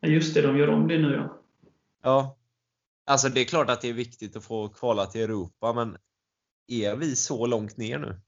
Ja, 0.00 0.08
just 0.08 0.34
det, 0.34 0.42
de 0.42 0.56
gör 0.58 0.68
om 0.68 0.88
det 0.88 0.98
nu 0.98 1.14
ja. 1.14 1.42
Ja, 2.02 2.38
Alltså 3.08 3.28
det 3.28 3.40
är 3.40 3.44
klart 3.44 3.70
att 3.70 3.80
det 3.80 3.88
är 3.88 3.92
viktigt 3.92 4.36
att 4.36 4.44
få 4.44 4.68
kvala 4.68 5.06
till 5.06 5.20
Europa, 5.20 5.72
men 5.72 5.96
är 6.66 6.96
vi 6.96 7.16
så 7.16 7.46
långt 7.46 7.76
ner 7.76 7.98
nu? 7.98 8.20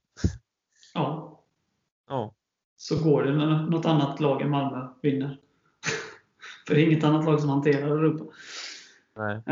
Ja. 0.95 1.41
ja. 2.09 2.35
Så 2.77 3.05
går 3.05 3.25
det 3.25 3.33
när 3.33 3.67
något 3.67 3.87
annat 3.87 4.21
lag 4.21 4.43
än 4.43 4.51
Malmö 4.51 4.89
vinner. 5.03 5.41
För 6.67 6.75
det 6.75 6.81
är 6.81 6.87
inget 6.87 7.05
annat 7.05 7.25
lag 7.25 7.41
som 7.41 7.49
hanterar 7.49 7.87
Europa. 7.87 8.25
Nej. 9.17 9.43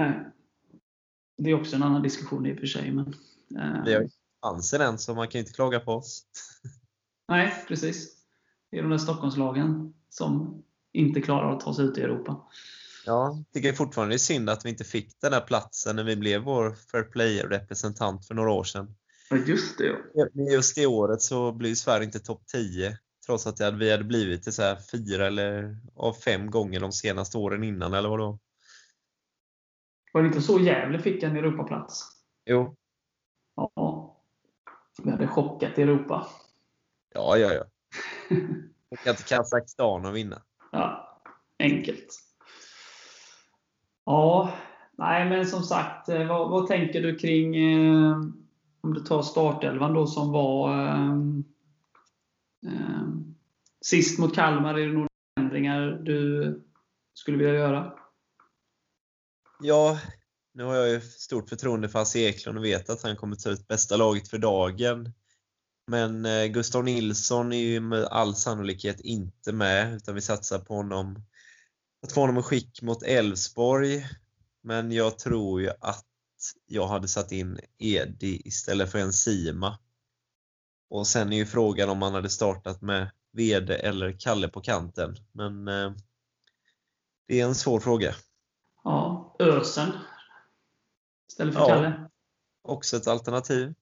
Det 1.39 1.51
är 1.51 1.55
också 1.55 1.77
en 1.77 1.83
annan 1.83 2.03
diskussion 2.03 2.47
i 2.47 2.55
och 2.55 2.59
för 2.59 2.67
sig. 2.67 2.93
Men, 2.93 3.07
eh. 3.57 3.85
Vi 3.85 3.95
har 3.95 4.01
ju 4.03 4.09
chansen 4.43 4.81
än, 4.81 4.99
så 4.99 5.15
man 5.15 5.29
kan 5.29 5.39
inte 5.39 5.53
klaga 5.53 5.81
på 5.81 5.93
oss. 5.93 6.23
Nej, 7.29 7.65
precis. 7.69 8.15
Det 8.71 8.79
är 8.79 8.83
de 8.83 8.91
där 8.91 8.99
Stockholmslagen 8.99 9.95
som 10.11 10.63
inte 10.93 11.21
klarar 11.21 11.55
att 11.55 11.61
ta 11.61 11.75
sig 11.75 11.85
ut 11.85 11.99
i 11.99 12.01
Europa. 12.01 12.41
Ja, 13.07 13.45
tycker 13.53 13.73
fortfarande 13.73 14.13
det 14.13 14.17
är 14.17 14.19
synd 14.19 14.51
att 14.51 14.65
vi 14.65 14.69
inte 14.69 14.85
fick 14.85 15.21
den 15.21 15.33
där 15.33 15.41
platsen 15.41 15.97
när 15.97 16.05
vi 16.05 16.17
blev 16.17 16.43
vår 16.43 16.75
Fair 16.75 17.03
Play-representant 17.03 18.27
för 18.27 18.35
några 18.35 18.53
år 18.53 18.65
sedan. 18.65 18.95
Ja, 19.31 19.37
just 19.37 19.79
det. 19.79 19.97
Ja. 20.15 20.27
Just 20.53 20.75
det 20.77 20.87
året 20.87 21.23
så 21.23 21.53
blev 21.53 21.75
Sverige 21.75 22.05
inte 22.05 22.19
topp 22.19 22.43
10. 22.47 22.99
Trots 23.29 23.47
att 23.47 23.61
vi 23.61 23.91
hade 23.91 24.05
blivit 24.05 24.45
det 24.45 24.53
så 24.53 24.63
här 24.63 24.77
fyra 24.93 25.27
eller 25.27 25.77
av 25.95 26.13
fem 26.13 26.51
gånger 26.51 26.81
de 26.81 26.93
senaste 26.93 27.39
åren 27.39 27.65
innan, 27.65 27.95
eller 27.95 28.09
vadå? 28.09 28.39
Var 30.13 30.23
det 30.23 30.27
inte 30.27 30.43
så 30.43 30.61
Gävle 30.61 30.99
fick 30.99 31.23
en 31.23 31.37
Europaplats? 31.37 32.05
Jo. 32.47 32.77
Ja. 33.57 34.17
Vi 35.03 35.11
hade 35.11 35.27
chockat 35.27 35.79
Europa. 35.79 36.27
Ja, 37.15 37.37
ja, 37.37 37.53
ja. 37.53 37.65
Åka 38.91 39.15
till 39.15 39.25
Kazakstan 39.25 40.07
och 40.07 40.17
vinna. 40.17 40.43
Ja, 40.73 41.21
enkelt. 41.59 42.09
Ja, 44.05 44.53
nej 44.93 45.29
men 45.29 45.47
som 45.47 45.63
sagt, 45.63 46.09
eh, 46.09 46.27
vad, 46.27 46.51
vad 46.51 46.67
tänker 46.67 47.03
du 47.03 47.17
kring, 47.17 47.57
eh, 47.57 48.17
om 48.81 48.95
du 48.95 49.01
tar 49.01 49.23
startelvan 49.23 49.95
då 49.95 50.07
som 50.07 50.33
var 50.33 50.87
eh, 50.87 51.17
Ehm, 52.67 53.35
sist 53.81 54.19
mot 54.19 54.35
Kalmar, 54.35 54.75
är 54.75 54.87
det 54.87 54.93
några 54.93 55.09
ändringar 55.41 55.91
du 56.05 56.63
skulle 57.15 57.37
vilja 57.37 57.55
göra? 57.55 57.93
Ja, 59.61 60.01
nu 60.55 60.65
har 60.65 60.75
jag 60.75 60.89
ju 60.89 61.01
stort 61.01 61.49
förtroende 61.49 61.89
för 61.89 61.99
Hasse 61.99 62.19
Eklund 62.19 62.59
och 62.59 62.65
vet 62.65 62.91
att 62.91 63.03
han 63.03 63.17
kommer 63.17 63.37
ta 63.37 63.51
ut 63.51 63.69
bästa 63.69 63.97
laget 63.97 64.29
för 64.29 64.39
dagen. 64.39 65.13
Men 65.87 66.25
eh, 66.25 66.47
Gustav 66.47 66.85
Nilsson 66.85 67.53
är 67.53 67.63
ju 67.63 67.81
med 67.81 68.05
all 68.05 68.35
sannolikhet 68.35 69.01
inte 69.01 69.53
med, 69.53 69.95
utan 69.95 70.15
vi 70.15 70.21
satsar 70.21 70.59
på 70.59 70.75
honom 70.75 71.23
att 72.03 72.13
få 72.13 72.21
honom 72.21 72.39
i 72.39 72.43
skick 72.43 72.83
mot 72.83 73.03
Elfsborg. 73.03 74.07
Men 74.63 74.93
jag 74.93 75.19
tror 75.19 75.61
ju 75.61 75.71
att 75.81 76.07
jag 76.67 76.87
hade 76.87 77.09
satt 77.09 77.33
in 77.33 77.61
Edi 77.79 78.43
istället 78.45 78.93
för 78.93 78.99
en 78.99 79.13
Sima. 79.13 79.79
Och 80.89 81.07
sen 81.07 81.33
är 81.33 81.37
ju 81.37 81.47
frågan 81.47 81.89
om 81.89 81.99
man 81.99 82.15
hade 82.15 82.29
startat 82.29 82.83
med 82.83 83.11
VD 83.33 83.75
eller 83.75 84.13
Kalle 84.13 84.49
på 84.49 84.61
kanten. 84.61 85.17
Men 85.33 85.69
eh, 85.69 85.93
det 87.27 87.41
är 87.41 87.45
en 87.45 87.55
svår 87.55 87.81
fråga. 87.81 88.15
Ja, 88.85 89.37
Ösen 89.39 89.89
istället 91.29 91.55
för 91.55 91.61
ja, 91.61 91.69
Kalle. 91.69 92.09
Också 92.63 92.97
ett 92.97 93.07
alternativ. 93.07 93.75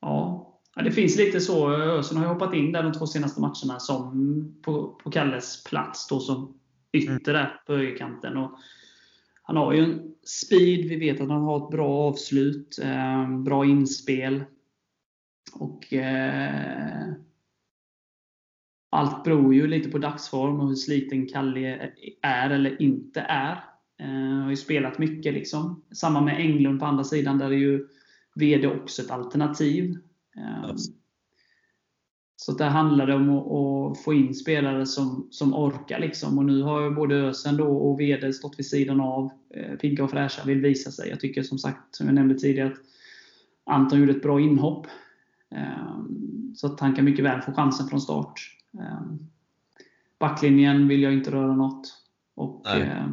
Ja. 0.00 0.60
ja, 0.74 0.82
det 0.82 0.92
finns 0.92 1.16
lite 1.16 1.40
så. 1.40 1.72
Ösen 1.72 2.16
har 2.16 2.24
ju 2.24 2.32
hoppat 2.32 2.54
in 2.54 2.72
där 2.72 2.82
de 2.82 2.92
två 2.92 3.06
senaste 3.06 3.40
matcherna 3.40 3.80
som 3.80 4.62
på, 4.62 4.88
på 4.88 5.10
Kalles 5.10 5.64
plats 5.64 6.08
då 6.08 6.20
som 6.20 6.58
ytter 6.92 7.32
där 7.32 7.62
på 7.66 7.72
högerkanten. 7.72 8.36
Och 8.36 8.58
han 9.42 9.56
har 9.56 9.72
ju 9.72 9.84
en 9.84 10.14
speed, 10.24 10.88
vi 10.88 10.96
vet 10.96 11.20
att 11.20 11.28
han 11.28 11.42
har 11.42 11.64
ett 11.64 11.70
bra 11.70 12.08
avslut, 12.08 12.78
eh, 12.82 13.38
bra 13.38 13.64
inspel. 13.64 14.44
Och 15.54 15.92
eh, 15.92 17.12
Allt 18.94 19.24
beror 19.24 19.54
ju 19.54 19.66
lite 19.66 19.90
på 19.90 19.98
dagsform 19.98 20.60
och 20.60 20.68
hur 20.68 20.74
sliten 20.74 21.26
Kalle 21.26 21.90
är 22.22 22.50
eller 22.50 22.82
inte 22.82 23.20
är. 23.20 23.64
Eh, 23.98 24.42
har 24.42 24.50
ju 24.50 24.56
spelat 24.56 24.98
mycket. 24.98 25.34
liksom. 25.34 25.82
Samma 25.94 26.20
med 26.20 26.40
Englund 26.40 26.80
på 26.80 26.86
andra 26.86 27.04
sidan, 27.04 27.38
där 27.38 27.46
är 27.46 27.56
ju 27.56 27.88
VD 28.34 28.66
också 28.66 29.02
ett 29.02 29.10
alternativ. 29.10 29.98
Eh, 30.36 30.74
så 32.36 32.52
där 32.52 32.68
handlar 32.68 33.06
det 33.06 33.14
om 33.14 33.30
att, 33.30 33.52
att, 33.52 34.04
få 34.04 34.14
in 34.14 34.34
spelare 34.34 34.86
som, 34.86 35.28
som 35.30 35.54
orkar. 35.54 35.98
Liksom. 35.98 36.38
Och 36.38 36.44
nu 36.44 36.62
har 36.62 36.82
ju 36.82 36.90
både 36.90 37.14
Ösen 37.14 37.56
då 37.56 37.76
och 37.76 38.00
VD 38.00 38.32
stått 38.32 38.58
vid 38.58 38.66
sidan 38.66 39.00
av. 39.00 39.30
Eh, 39.54 39.76
pigga 39.76 40.04
och 40.04 40.10
fräscha, 40.10 40.44
vill 40.44 40.60
visa 40.60 40.90
sig. 40.90 41.08
Jag 41.08 41.20
tycker 41.20 41.42
som 41.42 41.58
sagt, 41.58 41.96
som 41.96 42.06
jag 42.06 42.14
nämnde 42.14 42.34
tidigare, 42.34 42.68
att 42.68 42.78
Anton 43.64 44.00
gjorde 44.00 44.12
ett 44.12 44.22
bra 44.22 44.40
inhopp. 44.40 44.86
Eh, 45.54 45.98
så 46.54 46.66
att 46.66 46.80
han 46.80 46.94
kan 46.94 47.04
mycket 47.04 47.24
väl 47.24 47.42
få 47.42 47.52
chansen 47.52 47.88
från 47.88 48.00
start. 48.00 48.40
Eh, 48.78 49.02
backlinjen 50.18 50.88
vill 50.88 51.02
jag 51.02 51.12
inte 51.12 51.30
röra 51.30 51.56
något. 51.56 51.94
Och, 52.34 52.70
eh, 52.70 53.06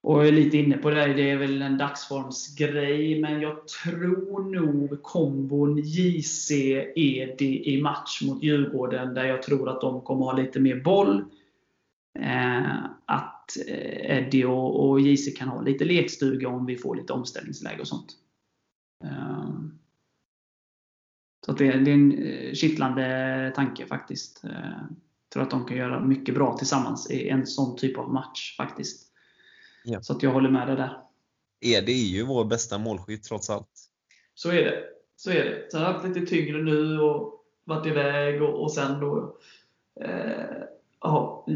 och 0.00 0.18
jag 0.18 0.28
är 0.28 0.32
lite 0.32 0.56
inne 0.56 0.76
på 0.76 0.90
det, 0.90 1.14
det 1.14 1.30
är 1.30 1.36
väl 1.36 1.62
en 1.62 1.78
dagsformsgrej, 1.78 3.20
men 3.20 3.40
jag 3.40 3.68
tror 3.68 4.44
nog 4.44 5.02
kombon 5.02 5.78
JC-ED 5.78 7.42
i 7.42 7.82
match 7.82 8.22
mot 8.22 8.42
Djurgården, 8.42 9.14
där 9.14 9.24
jag 9.24 9.42
tror 9.42 9.68
att 9.68 9.80
de 9.80 10.00
kommer 10.00 10.24
ha 10.24 10.32
lite 10.32 10.60
mer 10.60 10.80
boll. 10.80 11.24
Eh, 12.18 12.84
att 13.04 13.56
eh, 13.68 14.16
Eddie 14.18 14.44
och, 14.44 14.88
och 14.88 15.00
JC 15.00 15.38
kan 15.38 15.48
ha 15.48 15.62
lite 15.62 15.84
lekstuga 15.84 16.48
om 16.48 16.66
vi 16.66 16.76
får 16.76 16.96
lite 16.96 17.12
omställningsläge 17.12 17.80
och 17.80 17.88
sånt. 17.88 18.12
Eh, 19.04 19.50
så 21.48 21.54
det, 21.54 21.64
det, 21.64 21.90
är 21.90 21.94
en 21.94 22.22
eh, 22.22 22.52
kittlande 22.52 23.52
tanke 23.56 23.86
faktiskt. 23.86 24.40
Jag 24.42 24.52
eh, 24.52 24.82
tror 25.32 25.42
att 25.42 25.50
de 25.50 25.66
kan 25.66 25.76
göra 25.76 26.00
mycket 26.00 26.34
bra 26.34 26.56
tillsammans 26.56 27.10
i 27.10 27.28
en 27.28 27.46
sån 27.46 27.76
typ 27.76 27.98
av 27.98 28.12
match 28.12 28.56
faktiskt. 28.56 29.12
Ja. 29.84 30.02
Så 30.02 30.12
att 30.12 30.22
jag 30.22 30.30
håller 30.30 30.50
med 30.50 30.66
dig 30.66 30.76
där. 30.76 30.98
Ede 31.60 31.92
är 31.92 32.06
ju 32.06 32.22
vår 32.22 32.44
bästa 32.44 32.78
målskytt 32.78 33.22
trots 33.22 33.50
allt. 33.50 33.70
Så 34.34 34.50
är 34.50 34.64
det. 34.64 34.84
Så 35.16 35.30
är 35.30 35.44
det. 35.44 35.70
Så 35.70 35.78
han 35.78 35.86
har 35.86 35.92
haft 35.92 36.06
lite 36.06 36.26
tyngre 36.26 36.62
nu 36.62 37.00
och 37.00 37.44
varit 37.64 37.86
iväg 37.86 38.42
och, 38.42 38.62
och 38.62 38.72
sen 38.72 39.00
då 39.00 39.38
eh, 40.00 40.62
ja, 41.00 41.46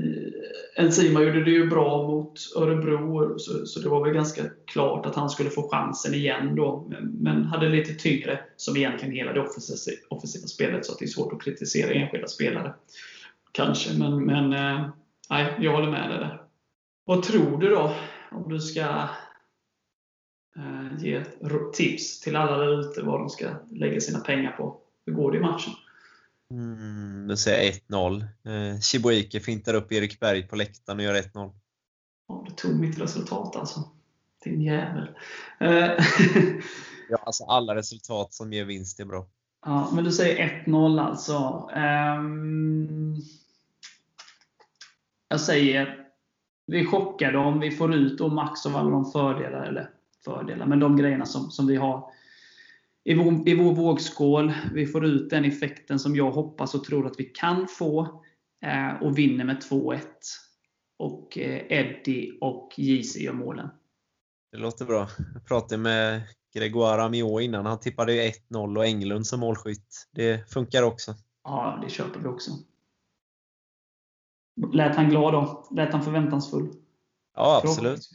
Enzima 0.77 1.23
gjorde 1.23 1.45
det 1.45 1.51
ju 1.51 1.67
bra 1.67 2.09
mot 2.09 2.35
Örebro, 2.57 3.39
så, 3.39 3.67
så, 3.67 3.81
det 3.81 3.89
var 3.89 4.05
väl 4.05 4.15
ganska 4.15 4.43
klart 4.67 5.07
att 5.07 5.15
han 5.15 5.31
skulle 5.31 5.51
få 5.51 5.69
chansen 5.69 6.15
igen 6.15 6.55
då. 6.55 6.87
Men, 6.91 7.17
men 7.21 7.45
hade 7.45 7.69
lite 7.69 7.95
tyngre, 7.95 8.41
som 8.57 8.77
egentligen 8.77 9.15
hela 9.15 9.33
det 9.33 9.41
offensiva, 9.41 9.97
offensiva 10.11 10.47
spelet, 10.47 10.87
så 10.87 10.95
det 10.99 11.05
är 11.05 11.09
svårt 11.09 11.33
att 11.33 11.43
kritisera 11.43 11.93
enskilda 11.93 12.27
spelare. 12.27 12.75
Kanske, 13.53 13.99
men, 13.99 14.25
men 14.25 14.53
eh, 14.53 14.89
nej, 15.31 15.55
jag 15.61 15.73
håller 15.73 15.91
med 15.91 16.11
dig 16.11 16.19
där. 16.19 16.43
Vad 17.05 17.23
tror 17.23 17.59
du 17.59 17.69
då? 17.69 17.93
om 18.35 18.49
du 18.49 18.61
ska 18.61 19.09
eh, 20.57 20.99
ge 20.99 21.25
tips 21.73 22.21
till 22.21 22.37
alla 22.37 22.57
där 22.57 22.81
ute 22.81 23.03
vad 23.03 23.21
de 23.21 23.29
ska 23.29 23.49
lägga 23.71 24.01
sina 24.01 24.21
pengar 24.21 24.53
på. 24.53 24.81
Hur 25.07 25.13
går 25.13 25.33
det 25.33 25.39
i 25.39 25.41
matchen? 25.41 25.73
Mm, 26.53 27.27
nu 27.27 27.37
säger 27.37 27.65
jag 27.65 27.75
1-0. 27.75 28.25
Eh, 28.45 28.81
Chibuike 28.81 29.41
fintar 29.41 29.75
upp 29.75 29.93
Erik 29.93 30.21
Berg 30.21 30.49
på 30.49 30.57
läktaren 30.57 30.99
och 30.99 31.05
gör 31.05 31.15
1-0. 31.15 31.53
Ja, 32.29 32.45
det 32.49 32.57
tog 32.57 32.81
mitt 32.81 32.99
resultat 32.99 33.57
alltså. 33.57 33.81
Din 34.45 34.63
jävel. 34.63 35.09
Eh, 35.61 35.71
ja, 37.11 37.17
alltså 37.27 37.45
alla 37.45 37.75
resultat 37.75 38.35
som 38.35 38.53
ger 38.53 38.65
vinst 38.65 39.01
är 39.01 39.05
bra. 39.05 39.27
Ja, 39.65 39.91
men 39.95 40.05
du 40.05 40.13
säger 40.13 40.65
1-0 40.67 41.01
alltså. 41.01 41.71
Um, 41.77 43.17
jag 45.29 45.41
säger 45.41 46.07
vi 46.67 46.87
chockar 46.87 47.33
dem, 47.33 47.61
vi 47.61 47.71
får 47.71 47.95
ut 47.95 48.19
då 48.19 48.29
max 48.29 48.67
av 48.67 48.77
alla 48.77 48.91
de 48.91 49.05
fördelar, 49.05 49.65
eller 49.65 49.91
fördelar, 50.25 50.67
men 50.67 50.81
de 50.81 50.97
grejerna 50.97 51.27
som, 51.27 51.51
som 51.51 51.67
vi 51.67 51.77
har 51.77 52.11
i 53.05 53.15
vår, 53.15 53.49
i 53.49 53.55
vår 53.55 53.75
vågskål. 53.75 54.53
Vi 54.75 54.87
får 54.87 55.05
ut 55.05 55.31
den 55.31 55.45
effekten 55.45 55.99
som 55.99 56.17
jag 56.17 56.31
hoppas 56.31 56.75
och 56.75 56.85
tror 56.85 57.07
att 57.07 57.21
vi 57.21 57.25
kan 57.25 57.69
få 57.69 58.23
eh, 58.65 59.03
och 59.03 59.19
vinner 59.19 59.45
med 59.45 59.63
2-1. 59.71 60.01
Och 60.99 61.39
eh, 61.39 61.63
Eddie 61.69 62.39
och 62.41 62.73
JC 62.77 63.17
gör 63.17 63.33
målen. 63.33 63.69
Det 64.53 64.59
låter 64.59 64.85
bra. 64.85 65.09
Jag 65.35 65.47
pratade 65.47 65.83
med 65.83 66.23
Gregoire 66.55 67.03
Amiot 67.03 67.43
innan. 67.43 67.67
Han 67.67 67.81
tippade 67.81 68.31
1-0 68.51 68.79
och 68.79 68.87
Englund 68.87 69.27
som 69.27 69.41
målskytt. 69.41 70.09
Det 70.11 70.53
funkar 70.53 70.83
också. 70.83 71.15
Ja, 71.45 71.79
det 71.83 71.91
köper 71.91 72.21
vi 72.21 72.29
också. 72.29 72.51
Lät 74.73 74.97
han 74.97 75.11
glad 75.11 75.33
då? 75.33 75.69
Lät 75.71 75.93
han 75.93 76.03
förväntansfull? 76.03 76.69
Ja, 77.35 77.61
absolut. 77.65 78.11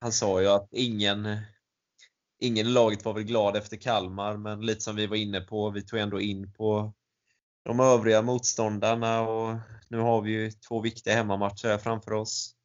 Han 0.00 0.12
sa 0.12 0.40
ju 0.40 0.48
att 0.48 0.68
ingen, 0.72 1.28
ingen 2.46 2.66
i 2.66 2.70
laget 2.70 3.04
var 3.04 3.14
väl 3.14 3.22
glad 3.22 3.56
efter 3.56 3.76
Kalmar, 3.76 4.36
men 4.36 4.66
lite 4.66 4.80
som 4.80 4.96
vi 4.96 5.06
var 5.06 5.16
inne 5.16 5.40
på, 5.40 5.70
vi 5.70 5.82
tog 5.82 6.00
ändå 6.00 6.20
in 6.20 6.52
på 6.52 6.94
de 7.64 7.80
övriga 7.80 8.22
motståndarna 8.22 9.20
och 9.20 9.56
nu 9.88 9.98
har 9.98 10.22
vi 10.22 10.30
ju 10.32 10.50
två 10.50 10.80
viktiga 10.80 11.14
hemmamatcher 11.14 11.78
framför 11.78 12.12
oss. 12.12 12.56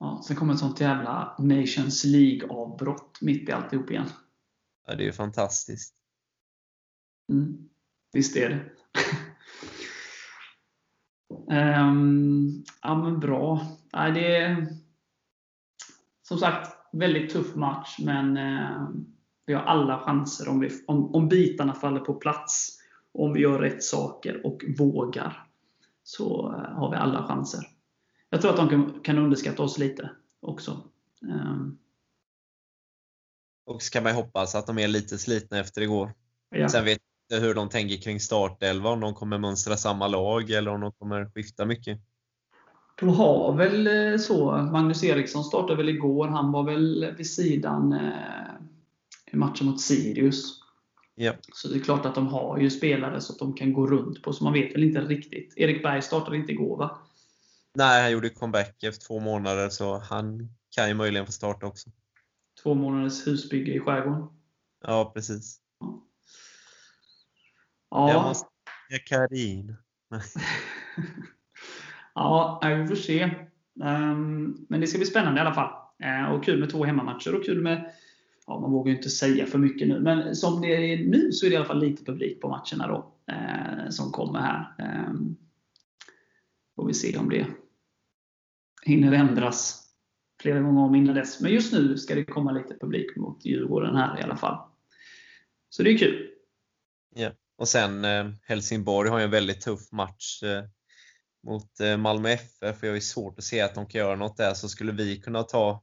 Ja, 0.00 0.22
sen 0.26 0.36
kommer 0.36 0.54
ett 0.54 0.60
sånt 0.60 0.80
jävla 0.80 1.36
Nations 1.38 2.04
League-avbrott 2.04 3.18
mitt 3.20 3.48
i 3.48 3.52
alltihop 3.52 3.90
igen. 3.90 4.08
Ja, 4.86 4.94
det 4.94 5.02
är 5.02 5.06
ju 5.06 5.12
fantastiskt. 5.12 5.94
Mm, 7.32 7.68
visst 8.12 8.36
är 8.36 8.48
det. 8.48 8.70
Um, 11.80 12.64
ja, 12.82 12.94
men 12.94 13.20
bra. 13.20 13.66
Ja, 13.92 14.10
det 14.10 14.36
är 14.36 14.66
som 16.22 16.38
sagt 16.38 16.76
väldigt 16.92 17.32
tuff 17.32 17.54
match, 17.54 17.96
men 17.98 18.36
uh, 18.36 18.90
vi 19.48 19.54
har 19.54 19.62
alla 19.62 19.98
chanser 19.98 20.48
om, 20.48 20.60
vi, 20.60 20.70
om, 20.86 21.14
om 21.14 21.28
bitarna 21.28 21.74
faller 21.74 22.00
på 22.00 22.14
plats. 22.14 22.78
Om 23.12 23.32
vi 23.32 23.40
gör 23.40 23.58
rätt 23.58 23.82
saker 23.82 24.46
och 24.46 24.64
vågar, 24.78 25.46
så 26.02 26.52
uh, 26.52 26.78
har 26.78 26.90
vi 26.90 26.96
alla 26.96 27.26
chanser. 27.26 27.60
Jag 28.30 28.40
tror 28.40 28.50
att 28.50 28.56
de 28.56 28.68
kan, 28.68 29.00
kan 29.02 29.18
underskatta 29.18 29.62
oss 29.62 29.78
lite 29.78 30.10
också. 30.40 30.82
Um, 31.22 31.78
och 33.66 33.82
så 33.82 33.90
kan 33.92 34.02
man 34.02 34.14
hoppas 34.14 34.54
att 34.54 34.66
de 34.66 34.78
är 34.78 34.88
lite 34.88 35.18
slitna 35.18 35.58
efter 35.58 35.82
igår. 35.82 36.14
Ja. 36.50 36.68
Sen 36.68 36.84
vet 36.84 36.98
hur 37.30 37.54
de 37.54 37.68
tänker 37.68 37.96
kring 37.96 38.20
startelva, 38.20 38.90
om 38.90 39.00
de 39.00 39.14
kommer 39.14 39.38
mönstra 39.38 39.76
samma 39.76 40.08
lag 40.08 40.50
eller 40.50 40.70
om 40.70 40.80
de 40.80 40.92
kommer 40.92 41.30
skifta 41.34 41.64
mycket. 41.64 42.00
De 43.00 43.08
har 43.08 43.56
väl 43.56 43.86
eh, 43.86 44.18
så. 44.18 44.56
Magnus 44.56 45.04
Eriksson 45.04 45.44
startade 45.44 45.76
väl 45.76 45.88
igår. 45.88 46.28
Han 46.28 46.52
var 46.52 46.62
väl 46.62 47.14
vid 47.16 47.30
sidan 47.30 47.92
eh, 47.92 48.58
matchen 49.36 49.66
mot 49.66 49.80
Sirius. 49.80 50.60
Ja. 51.14 51.32
Så 51.52 51.68
det 51.68 51.78
är 51.78 51.80
klart 51.80 52.06
att 52.06 52.14
de 52.14 52.26
har 52.26 52.58
ju 52.58 52.70
spelare 52.70 53.20
så 53.20 53.32
att 53.32 53.38
de 53.38 53.54
kan 53.54 53.72
gå 53.72 53.86
runt 53.86 54.22
på, 54.22 54.32
så 54.32 54.44
man 54.44 54.52
vet 54.52 54.74
väl 54.74 54.84
inte 54.84 55.00
riktigt. 55.00 55.54
Erik 55.56 55.82
Berg 55.82 56.02
startade 56.02 56.36
inte 56.36 56.52
igår 56.52 56.76
va? 56.76 56.98
Nej, 57.74 58.02
han 58.02 58.12
gjorde 58.12 58.28
comeback 58.28 58.82
efter 58.82 59.06
två 59.06 59.20
månader, 59.20 59.68
så 59.68 59.98
han 59.98 60.48
kan 60.70 60.88
ju 60.88 60.94
möjligen 60.94 61.26
få 61.26 61.32
starta 61.32 61.66
också. 61.66 61.90
Två 62.62 62.74
månaders 62.74 63.26
husbygge 63.26 63.72
i 63.72 63.80
skärgården? 63.80 64.26
Ja, 64.86 65.12
precis. 65.14 65.60
Ja. 67.90 68.10
Jag 68.12 68.22
måste 68.22 68.48
Karin. 69.06 69.76
ja, 72.14 72.60
vi 72.62 72.86
får 72.86 72.96
se. 72.96 73.20
Ehm, 73.84 74.66
men 74.68 74.80
det 74.80 74.86
ska 74.86 74.98
bli 74.98 75.06
spännande 75.06 75.40
i 75.40 75.40
alla 75.40 75.54
fall. 75.54 75.70
Eh, 76.02 76.32
och 76.32 76.44
kul 76.44 76.60
med 76.60 76.70
två 76.70 76.84
hemmamatcher 76.84 77.34
och 77.34 77.44
kul 77.44 77.62
med 77.62 77.92
Ja, 78.48 78.60
man 78.60 78.70
vågar 78.72 78.90
ju 78.90 78.96
inte 78.96 79.10
säga 79.10 79.46
för 79.46 79.58
mycket 79.58 79.88
nu, 79.88 80.00
men 80.00 80.36
som 80.36 80.60
det 80.60 80.92
är 80.92 81.04
nu 81.04 81.32
så 81.32 81.46
är 81.46 81.50
det 81.50 81.54
i 81.54 81.56
alla 81.56 81.66
fall 81.66 81.80
lite 81.80 82.04
publik 82.04 82.40
på 82.40 82.48
matcherna 82.48 82.86
då, 82.88 83.14
eh, 83.32 83.90
som 83.90 84.12
kommer 84.12 84.38
här. 84.38 84.74
Eh, 84.78 85.12
får 86.76 86.86
vi 86.86 86.94
se 86.94 87.18
om 87.18 87.28
det 87.28 87.46
hinner 88.82 89.12
ändras 89.12 89.84
flera 90.42 90.60
gånger 90.60 90.82
om 90.82 90.94
innan 90.94 91.14
dess. 91.14 91.40
Men 91.40 91.52
just 91.52 91.72
nu 91.72 91.96
ska 91.96 92.14
det 92.14 92.24
komma 92.24 92.52
lite 92.52 92.78
publik 92.80 93.16
mot 93.16 93.44
Djurgården 93.44 93.96
här 93.96 94.20
i 94.20 94.22
alla 94.22 94.36
fall. 94.36 94.58
Så 95.68 95.82
det 95.82 95.90
är 95.90 95.98
kul. 95.98 96.30
Ja. 97.14 97.30
Och 97.58 97.68
sen 97.68 98.04
eh, 98.04 98.30
Helsingborg 98.42 99.10
har 99.10 99.18
ju 99.18 99.24
en 99.24 99.30
väldigt 99.30 99.60
tuff 99.60 99.92
match 99.92 100.42
eh, 100.42 100.64
mot 101.46 101.80
eh, 101.80 101.96
Malmö 101.96 102.28
FF. 102.28 102.82
Jag 102.82 102.92
har 102.92 103.00
svårt 103.00 103.38
att 103.38 103.44
se 103.44 103.60
att 103.60 103.74
de 103.74 103.86
kan 103.86 103.98
göra 103.98 104.16
något 104.16 104.36
där. 104.36 104.54
Så 104.54 104.68
skulle 104.68 104.92
vi 104.92 105.20
kunna 105.20 105.42
ta 105.42 105.82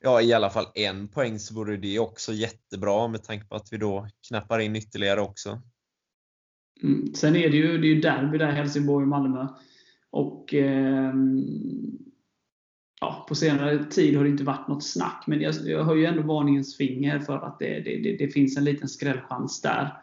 ja, 0.00 0.22
i 0.22 0.32
alla 0.32 0.50
fall 0.50 0.66
en 0.74 1.08
poäng 1.08 1.38
så 1.38 1.54
vore 1.54 1.76
det 1.76 1.98
också 1.98 2.32
jättebra 2.32 3.08
med 3.08 3.24
tanke 3.24 3.46
på 3.46 3.54
att 3.54 3.72
vi 3.72 3.76
då 3.76 4.08
knappar 4.28 4.58
in 4.58 4.76
ytterligare 4.76 5.20
också. 5.20 5.62
Mm. 6.82 7.14
Sen 7.14 7.36
är 7.36 7.50
det 7.50 7.56
ju, 7.56 7.78
det 7.78 7.86
är 7.86 7.94
ju 7.94 8.00
derby 8.00 8.38
där, 8.38 8.52
Helsingborg-Malmö. 8.52 9.48
Och 10.10 10.54
eh, 10.54 11.14
ja, 13.00 13.26
På 13.28 13.34
senare 13.34 13.84
tid 13.84 14.16
har 14.16 14.24
det 14.24 14.30
inte 14.30 14.44
varit 14.44 14.68
något 14.68 14.84
snack, 14.84 15.24
men 15.26 15.40
jag, 15.40 15.54
jag 15.64 15.84
har 15.84 15.94
ju 15.94 16.04
ändå 16.04 16.22
varningens 16.22 16.76
finger 16.76 17.18
för 17.20 17.38
att 17.38 17.58
det, 17.58 17.80
det, 17.80 17.96
det, 18.02 18.16
det 18.16 18.28
finns 18.28 18.56
en 18.56 18.64
liten 18.64 18.88
skrällchans 18.88 19.60
där. 19.62 20.02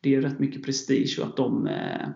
Det 0.00 0.14
är 0.14 0.20
rätt 0.20 0.38
mycket 0.38 0.64
prestige 0.64 1.18
och 1.20 1.26
att 1.26 1.36
de 1.36 1.66
eh, 1.66 2.08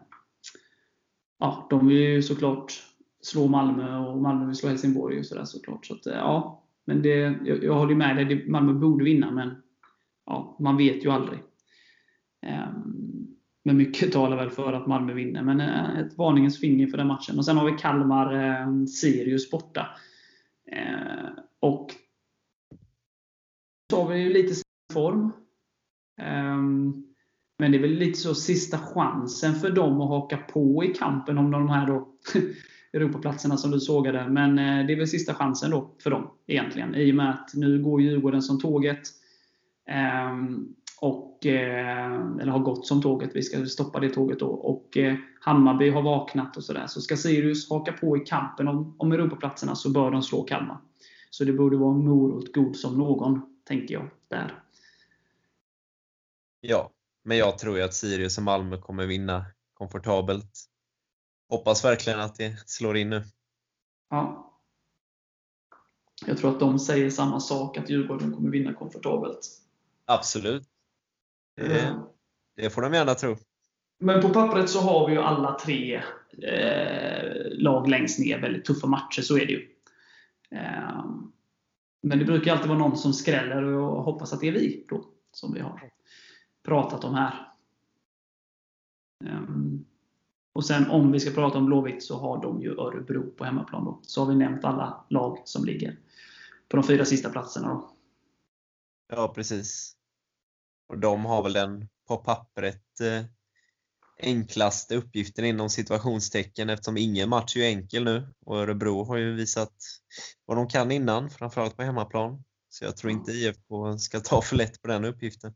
ja, 1.38 1.66
de 1.70 1.88
vill 1.88 1.96
ju 1.96 2.22
såklart 2.22 2.82
slå 3.22 3.46
Malmö 3.46 3.98
och 3.98 4.18
Malmö 4.18 4.46
vill 4.46 4.56
slå 4.56 4.68
Helsingborg 4.68 5.18
och 5.18 5.26
sådär 5.26 5.44
såklart. 5.44 5.86
Så 5.86 5.94
att, 5.94 6.06
eh, 6.06 6.14
ja, 6.14 6.67
men 6.88 7.02
det, 7.02 7.38
jag, 7.44 7.64
jag 7.64 7.74
håller 7.74 7.94
med 7.94 8.16
dig. 8.16 8.48
Malmö 8.48 8.72
borde 8.72 9.04
vinna, 9.04 9.30
men 9.30 9.62
ja, 10.26 10.56
man 10.60 10.76
vet 10.76 11.04
ju 11.04 11.10
aldrig. 11.10 11.38
Ehm, 12.46 13.26
men 13.64 13.76
mycket 13.76 14.12
talar 14.12 14.36
väl 14.36 14.50
för 14.50 14.72
att 14.72 14.86
Malmö 14.86 15.12
vinner. 15.14 15.42
Men 15.42 15.60
eh, 15.60 15.98
ett 15.98 16.18
varningens 16.18 16.60
finger 16.60 16.86
för 16.86 16.98
den 16.98 17.06
matchen. 17.06 17.38
Och 17.38 17.44
Sen 17.44 17.56
har 17.56 17.70
vi 17.70 17.78
Kalmar-Sirius 17.78 19.44
ehm, 19.44 19.50
borta. 19.58 19.86
Ehm, 20.72 21.26
och 21.60 21.94
så 23.90 24.02
har 24.02 24.14
vi 24.14 24.28
lite 24.28 24.54
form. 24.92 25.32
Um, 26.22 27.04
men 27.58 27.72
det 27.72 27.78
är 27.78 27.82
väl 27.82 27.90
lite 27.90 28.18
så 28.18 28.34
sista 28.34 28.78
chansen 28.78 29.54
för 29.54 29.70
dem 29.70 30.00
att 30.00 30.08
haka 30.08 30.36
på 30.36 30.84
i 30.84 30.94
kampen 30.94 31.38
om 31.38 31.50
de 31.50 31.68
här 31.68 31.86
då 31.86 32.08
Europaplatserna 32.92 33.56
som 33.56 33.70
du 33.70 33.80
sågade. 33.80 34.28
Men 34.28 34.58
eh, 34.58 34.86
det 34.86 34.92
är 34.92 34.96
väl 34.96 35.08
sista 35.08 35.34
chansen 35.34 35.70
då 35.70 35.90
för 36.02 36.10
dem 36.10 36.30
egentligen. 36.46 36.94
I 36.94 37.12
och 37.12 37.16
med 37.16 37.30
att 37.30 37.50
nu 37.54 37.82
går 37.82 38.02
Djurgården 38.02 38.42
som 38.42 38.60
tåget. 38.60 39.00
Ehm, 39.88 40.74
och, 41.00 41.46
eh, 41.46 42.14
eller 42.40 42.52
har 42.52 42.58
gått 42.58 42.86
som 42.86 43.02
tåget. 43.02 43.30
Vi 43.34 43.42
ska 43.42 43.66
stoppa 43.66 44.00
det 44.00 44.08
tåget 44.08 44.38
då. 44.38 44.46
Och 44.46 44.96
eh, 44.96 45.16
Hammarby 45.40 45.90
har 45.90 46.02
vaknat 46.02 46.56
och 46.56 46.64
sådär. 46.64 46.86
Så 46.86 47.00
ska 47.00 47.16
Sirius 47.16 47.70
haka 47.70 47.92
på 47.92 48.16
i 48.16 48.20
kampen 48.20 48.68
om, 48.68 48.94
om 48.98 49.12
Europaplatserna 49.12 49.74
så 49.74 49.90
bör 49.90 50.10
de 50.10 50.22
slå 50.22 50.42
Kalmar. 50.42 50.78
Så 51.30 51.44
det 51.44 51.52
borde 51.52 51.76
vara 51.76 51.92
morot 51.92 52.52
god 52.54 52.76
som 52.76 52.98
någon, 52.98 53.40
tänker 53.64 53.94
jag. 53.94 54.10
där. 54.28 54.62
Ja, 56.60 56.90
men 57.24 57.38
jag 57.38 57.58
tror 57.58 57.76
ju 57.76 57.82
att 57.82 57.94
Sirius 57.94 58.38
och 58.38 58.44
Malmö 58.44 58.76
kommer 58.76 59.06
vinna 59.06 59.44
komfortabelt. 59.74 60.68
Hoppas 61.48 61.84
verkligen 61.84 62.20
att 62.20 62.34
det 62.34 62.68
slår 62.68 62.96
in 62.96 63.10
nu. 63.10 63.24
Ja. 64.10 64.44
Jag 66.26 66.38
tror 66.38 66.50
att 66.50 66.60
de 66.60 66.78
säger 66.78 67.10
samma 67.10 67.40
sak, 67.40 67.76
att 67.76 67.90
Djurgården 67.90 68.34
kommer 68.34 68.50
vinna 68.50 68.74
komfortabelt. 68.74 69.48
Absolut. 70.04 70.68
Det, 71.56 72.00
det 72.56 72.70
får 72.70 72.82
de 72.82 72.94
gärna 72.94 73.14
tro. 73.14 73.36
Men 74.00 74.22
på 74.22 74.28
pappret 74.28 74.70
så 74.70 74.80
har 74.80 75.08
vi 75.08 75.12
ju 75.14 75.20
alla 75.20 75.58
tre 75.58 76.02
eh, 76.42 77.50
lag 77.50 77.88
längst 77.88 78.18
ner 78.18 78.38
väldigt 78.38 78.64
tuffa 78.64 78.86
matcher, 78.86 79.22
så 79.22 79.38
är 79.38 79.46
det 79.46 79.52
ju. 79.52 79.68
Eh, 80.50 81.04
men 82.02 82.18
det 82.18 82.24
brukar 82.24 82.52
alltid 82.52 82.68
vara 82.68 82.78
någon 82.78 82.96
som 82.96 83.12
skräller 83.12 83.62
och 83.62 83.72
jag 83.72 84.02
hoppas 84.02 84.32
att 84.32 84.40
det 84.40 84.48
är 84.48 84.52
vi 84.52 84.86
då, 84.88 85.04
som 85.32 85.54
vi 85.54 85.60
har 85.60 85.90
pratat 86.64 87.04
om 87.04 87.14
här. 87.14 87.52
Um, 89.24 89.77
och 90.58 90.64
sen 90.64 90.90
om 90.90 91.12
vi 91.12 91.20
ska 91.20 91.30
prata 91.30 91.58
om 91.58 91.66
Blåvitt 91.66 92.02
så 92.02 92.18
har 92.18 92.42
de 92.42 92.62
ju 92.62 92.70
Örebro 92.70 93.30
på 93.30 93.44
hemmaplan. 93.44 93.84
Då. 93.84 94.00
Så 94.02 94.24
har 94.24 94.32
vi 94.32 94.38
nämnt 94.38 94.64
alla 94.64 95.04
lag 95.08 95.42
som 95.44 95.64
ligger 95.64 95.98
på 96.68 96.76
de 96.76 96.86
fyra 96.86 97.04
sista 97.04 97.30
platserna. 97.30 97.68
Då. 97.68 97.90
Ja, 99.08 99.32
precis. 99.34 99.96
Och 100.88 100.98
de 100.98 101.24
har 101.24 101.42
väl 101.42 101.52
den 101.52 101.88
på 102.08 102.16
pappret 102.16 103.00
eh, 103.00 103.24
enklaste 104.22 104.96
uppgiften 104.96 105.44
inom 105.44 105.70
situationstecken 105.70 106.70
eftersom 106.70 106.96
ingen 106.96 107.28
match 107.28 107.56
är 107.56 107.64
enkel 107.64 108.04
nu. 108.04 108.34
Och 108.46 108.56
Örebro 108.56 109.04
har 109.04 109.16
ju 109.16 109.34
visat 109.34 109.74
vad 110.44 110.56
de 110.56 110.68
kan 110.68 110.92
innan, 110.92 111.30
framförallt 111.30 111.76
på 111.76 111.82
hemmaplan. 111.82 112.44
Så 112.68 112.84
jag 112.84 112.96
tror 112.96 113.12
inte 113.12 113.32
IFK 113.32 113.98
ska 113.98 114.20
ta 114.20 114.42
för 114.42 114.56
lätt 114.56 114.82
på 114.82 114.88
den 114.88 115.04
uppgiften. 115.04 115.54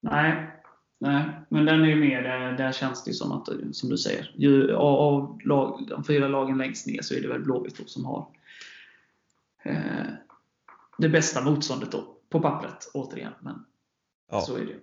Nej, 0.00 0.61
nej 1.02 1.24
men 1.48 1.64
den 1.64 1.82
är 1.82 1.86
ju 1.86 1.96
mer, 1.96 2.22
där, 2.22 2.52
där 2.52 2.72
känns 2.72 3.04
det 3.04 3.12
som 3.12 3.32
att, 3.32 3.48
som 3.72 3.88
du 3.88 3.98
säger, 3.98 4.34
ju, 4.36 4.74
av 4.74 5.40
lag, 5.44 5.86
de 5.88 6.04
fyra 6.04 6.28
lagen 6.28 6.58
längst 6.58 6.86
ner 6.86 7.02
så 7.02 7.14
är 7.14 7.20
det 7.20 7.28
väl 7.28 7.42
Blåvitt 7.42 7.90
som 7.90 8.04
har 8.04 8.28
eh, 9.62 10.06
det 10.98 11.08
bästa 11.08 11.44
motståndet 11.44 11.92
då, 11.92 12.16
på 12.28 12.40
pappret 12.40 12.90
återigen. 12.94 13.32
Men 13.40 13.64
ja. 14.30 14.40
så 14.40 14.56
är 14.56 14.66
det 14.66 14.74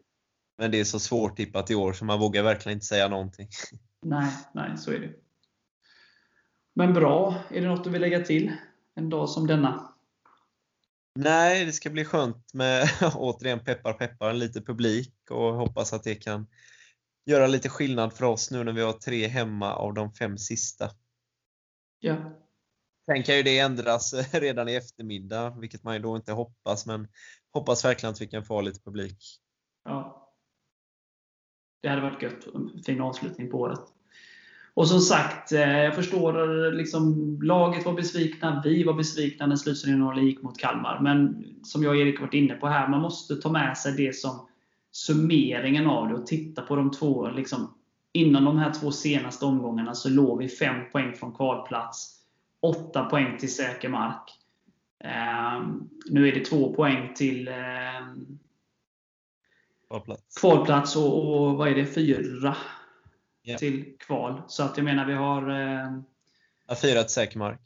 Men 0.58 0.72
det 0.72 0.80
är 0.80 0.84
så 0.84 1.00
svårt 1.00 1.38
tippat 1.38 1.72
i 1.72 1.76
år 1.76 1.94
så 1.94 2.06
man 2.06 2.20
vågar 2.20 2.44
verkligen 2.44 2.76
inte 2.76 2.86
säga 2.86 3.08
någonting. 3.08 3.48
Nej, 4.02 4.32
nej, 4.54 4.78
så 4.78 4.92
är 4.92 5.00
det. 5.00 5.14
Men 6.74 6.94
bra. 6.94 7.36
Är 7.50 7.62
det 7.62 7.68
något 7.68 7.84
du 7.84 7.90
vill 7.90 8.02
lägga 8.02 8.20
till 8.20 8.52
en 8.96 9.10
dag 9.10 9.30
som 9.30 9.48
denna? 9.48 9.94
Nej, 11.16 11.66
det 11.66 11.72
ska 11.72 11.90
bli 11.90 12.06
skönt 12.06 12.54
med 12.54 12.90
återigen 13.16 13.64
peppar 13.64 13.94
peppar, 13.94 14.34
lite 14.34 14.62
publik 14.62 15.32
och 15.32 15.54
hoppas 15.54 15.94
att 15.94 16.04
det 16.04 16.16
kan 16.16 16.48
göra 17.26 17.48
lite 17.48 17.70
skillnad 17.70 18.14
för 18.14 18.26
oss 18.26 18.52
nu 18.52 18.64
när 18.64 18.74
vi 18.74 18.82
har 18.82 18.94
tre 18.94 19.28
hemma 19.28 19.76
av 19.76 19.94
de 19.94 20.14
fem 20.14 20.38
sista. 20.38 20.90
Ja. 22.00 22.16
Sen 23.06 23.24
kan 23.24 23.38
ju 23.38 23.44
det 23.44 23.60
ändras 23.60 24.14
redan 24.34 24.70
i 24.70 24.76
eftermiddag, 24.76 25.60
vilket 25.60 25.84
man 25.84 25.94
ju 25.94 26.00
då 26.00 26.16
inte 26.16 26.32
hoppas, 26.32 26.86
men 26.86 27.08
hoppas 27.54 27.86
verkligen 27.86 28.14
att 28.14 28.22
vi 28.22 28.28
kan 28.28 28.46
få 28.46 28.62
lite 28.62 28.82
publik. 28.82 29.24
Ja. 29.84 30.16
Det 31.82 31.90
hade 31.90 32.02
varit 32.02 32.22
gött. 32.22 32.48
En 32.48 32.84
fin 32.84 33.02
avslutning 33.02 33.52
på 33.52 33.58
året. 33.58 33.99
Och 34.80 34.88
som 34.88 35.00
sagt, 35.00 35.52
eh, 35.52 35.80
jag 35.80 35.96
förstår 35.96 36.72
liksom 36.72 37.38
laget 37.42 37.86
var 37.86 37.94
besvikna, 37.94 38.62
vi 38.66 38.84
var 38.84 38.94
besvikna 38.94 39.46
när 39.46 39.56
slutsignalen 39.56 40.26
gick 40.26 40.42
mot 40.42 40.58
Kalmar. 40.58 41.00
Men 41.00 41.46
som 41.64 41.84
jag 41.84 41.90
och 41.90 41.98
Erik 41.98 42.22
varit 42.22 42.34
inne 42.34 42.54
på 42.54 42.68
här, 42.68 42.88
man 42.88 43.02
måste 43.02 43.36
ta 43.36 43.52
med 43.52 43.78
sig 43.78 43.94
det 43.94 44.16
som 44.16 44.48
summeringen 44.92 45.88
av 45.88 46.08
det 46.08 46.16
och 46.16 46.28
titta 46.28 46.62
på 46.62 46.76
de 46.76 46.92
två. 46.92 47.30
Liksom, 47.30 47.74
innan 48.14 48.46
de 48.46 48.58
här 48.58 48.74
två 48.74 48.92
senaste 48.92 49.46
omgångarna 49.46 49.94
så 49.94 50.10
låg 50.10 50.40
vi 50.40 50.48
5 50.48 50.76
poäng 50.92 51.14
från 51.14 51.36
kvalplats. 51.36 52.20
8 52.62 53.04
poäng 53.04 53.38
till 53.38 53.56
säker 53.56 53.90
mark. 53.90 54.32
Eh, 55.04 55.68
nu 56.06 56.28
är 56.28 56.32
det 56.32 56.46
2 56.46 56.74
poäng 56.74 57.14
till 57.16 57.48
eh, 57.48 57.54
kvalplats. 59.88 60.40
kvalplats 60.42 60.96
och, 60.96 61.42
och 61.42 61.58
vad 61.58 61.68
är 61.68 61.76
det? 61.76 61.86
4 61.86 62.56
yeah. 63.50 63.60
till 63.60 63.94
kval. 64.00 64.42
Så 64.48 64.64
att 64.64 64.78
jag 64.78 64.84
menar, 64.84 65.06
vi 65.06 65.14
har... 65.14 65.50
Eh, 65.50 66.02
ja, 66.68 66.76
fyra 66.82 67.04
till 67.04 67.14
säker 67.14 67.40
mark. 67.40 67.60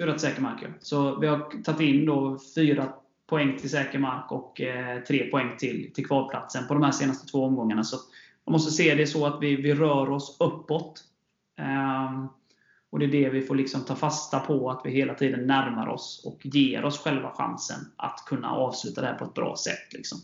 Fyra 0.00 0.12
till 0.12 0.20
säker 0.20 0.40
mark, 0.42 0.58
ja. 0.62 0.68
Så 0.80 1.18
vi 1.18 1.26
har 1.26 1.62
tagit 1.62 1.80
in 1.80 2.06
då 2.06 2.38
fyra 2.54 2.92
poäng 3.26 3.58
till 3.58 3.70
säker 3.70 3.98
mark 3.98 4.32
och 4.32 4.60
eh, 4.60 5.02
tre 5.02 5.30
poäng 5.30 5.56
till, 5.58 5.92
till 5.94 6.06
kvalplatsen 6.06 6.66
på 6.66 6.74
de 6.74 6.82
här 6.82 6.92
senaste 6.92 7.26
två 7.26 7.44
omgångarna. 7.44 7.84
Så 7.84 7.96
man 8.46 8.52
måste 8.52 8.70
se 8.70 8.94
det 8.94 9.06
så 9.06 9.26
att 9.26 9.42
vi, 9.42 9.56
vi 9.56 9.74
rör 9.74 10.10
oss 10.10 10.36
uppåt. 10.40 11.04
Um, 11.60 12.28
och 12.90 12.98
Det 12.98 13.04
är 13.04 13.08
det 13.08 13.28
vi 13.28 13.42
får 13.42 13.54
liksom 13.54 13.84
ta 13.84 13.96
fasta 13.96 14.40
på, 14.40 14.70
att 14.70 14.80
vi 14.84 14.90
hela 14.90 15.14
tiden 15.14 15.46
närmar 15.46 15.88
oss 15.88 16.22
och 16.24 16.46
ger 16.46 16.84
oss 16.84 16.98
själva 16.98 17.30
chansen 17.30 17.80
att 17.96 18.24
kunna 18.26 18.50
avsluta 18.50 19.00
det 19.00 19.06
här 19.06 19.14
på 19.14 19.24
ett 19.24 19.34
bra 19.34 19.56
sätt. 19.56 19.92
Liksom. 19.92 20.18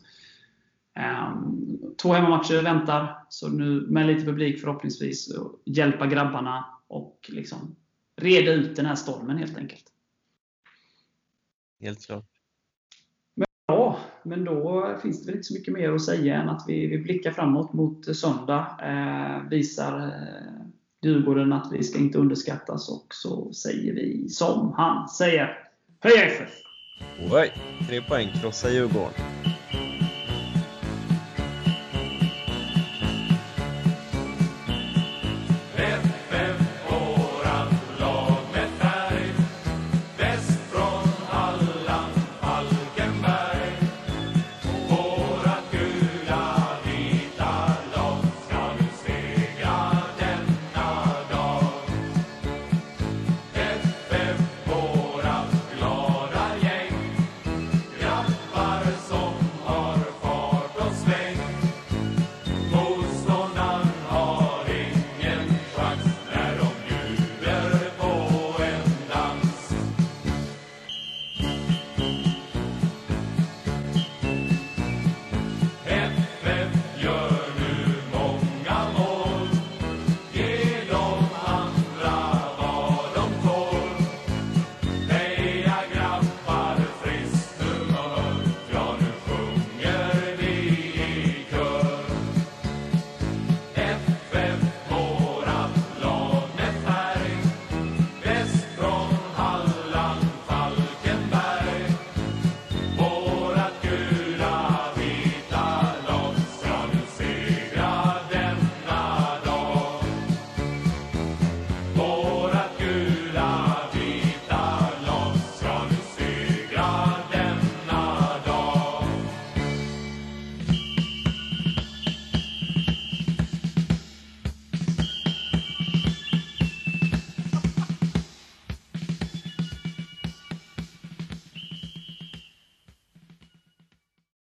Um, 0.99 1.95
två 2.03 2.13
hemmamatcher 2.13 2.63
väntar, 2.63 3.25
så 3.29 3.49
nu 3.49 3.87
med 3.89 4.07
lite 4.07 4.25
publik 4.25 4.61
förhoppningsvis 4.61 5.29
hjälpa 5.65 6.07
grabbarna 6.07 6.65
och 6.89 7.31
liksom 7.33 7.77
reda 8.17 8.53
ut 8.53 8.77
den 8.77 8.87
här 8.87 8.95
stormen 8.95 9.39
helt 9.39 9.59
enkelt. 9.59 9.85
Helt 11.81 12.07
klart. 12.07 12.27
Men, 13.35 13.47
ja, 13.67 13.99
men 14.23 14.45
då 14.45 14.95
finns 15.03 15.21
det 15.21 15.27
väl 15.27 15.37
inte 15.37 15.47
så 15.47 15.55
mycket 15.55 15.75
mer 15.75 15.93
att 15.93 16.05
säga 16.05 16.43
än 16.43 16.49
att 16.49 16.65
vi, 16.69 16.87
vi 16.87 16.99
blickar 16.99 17.31
framåt 17.31 17.73
mot 17.73 18.17
söndag. 18.17 18.67
Eh, 18.83 19.49
visar 19.49 19.99
eh, 19.99 20.67
Djurgården 21.03 21.53
att 21.53 21.73
vi 21.73 21.83
ska 21.83 21.99
inte 21.99 22.19
underskattas 22.19 22.89
och 22.89 23.07
så 23.15 23.53
säger 23.53 23.93
vi 23.95 24.29
som 24.29 24.73
han 24.73 25.09
säger. 25.09 25.69
Heja 26.01 26.25
FF! 26.27 26.51
Oj, 27.33 27.53
tre 27.89 28.03
poäng 28.03 28.29
krossar 28.41 28.71
Djurgården. 28.71 29.13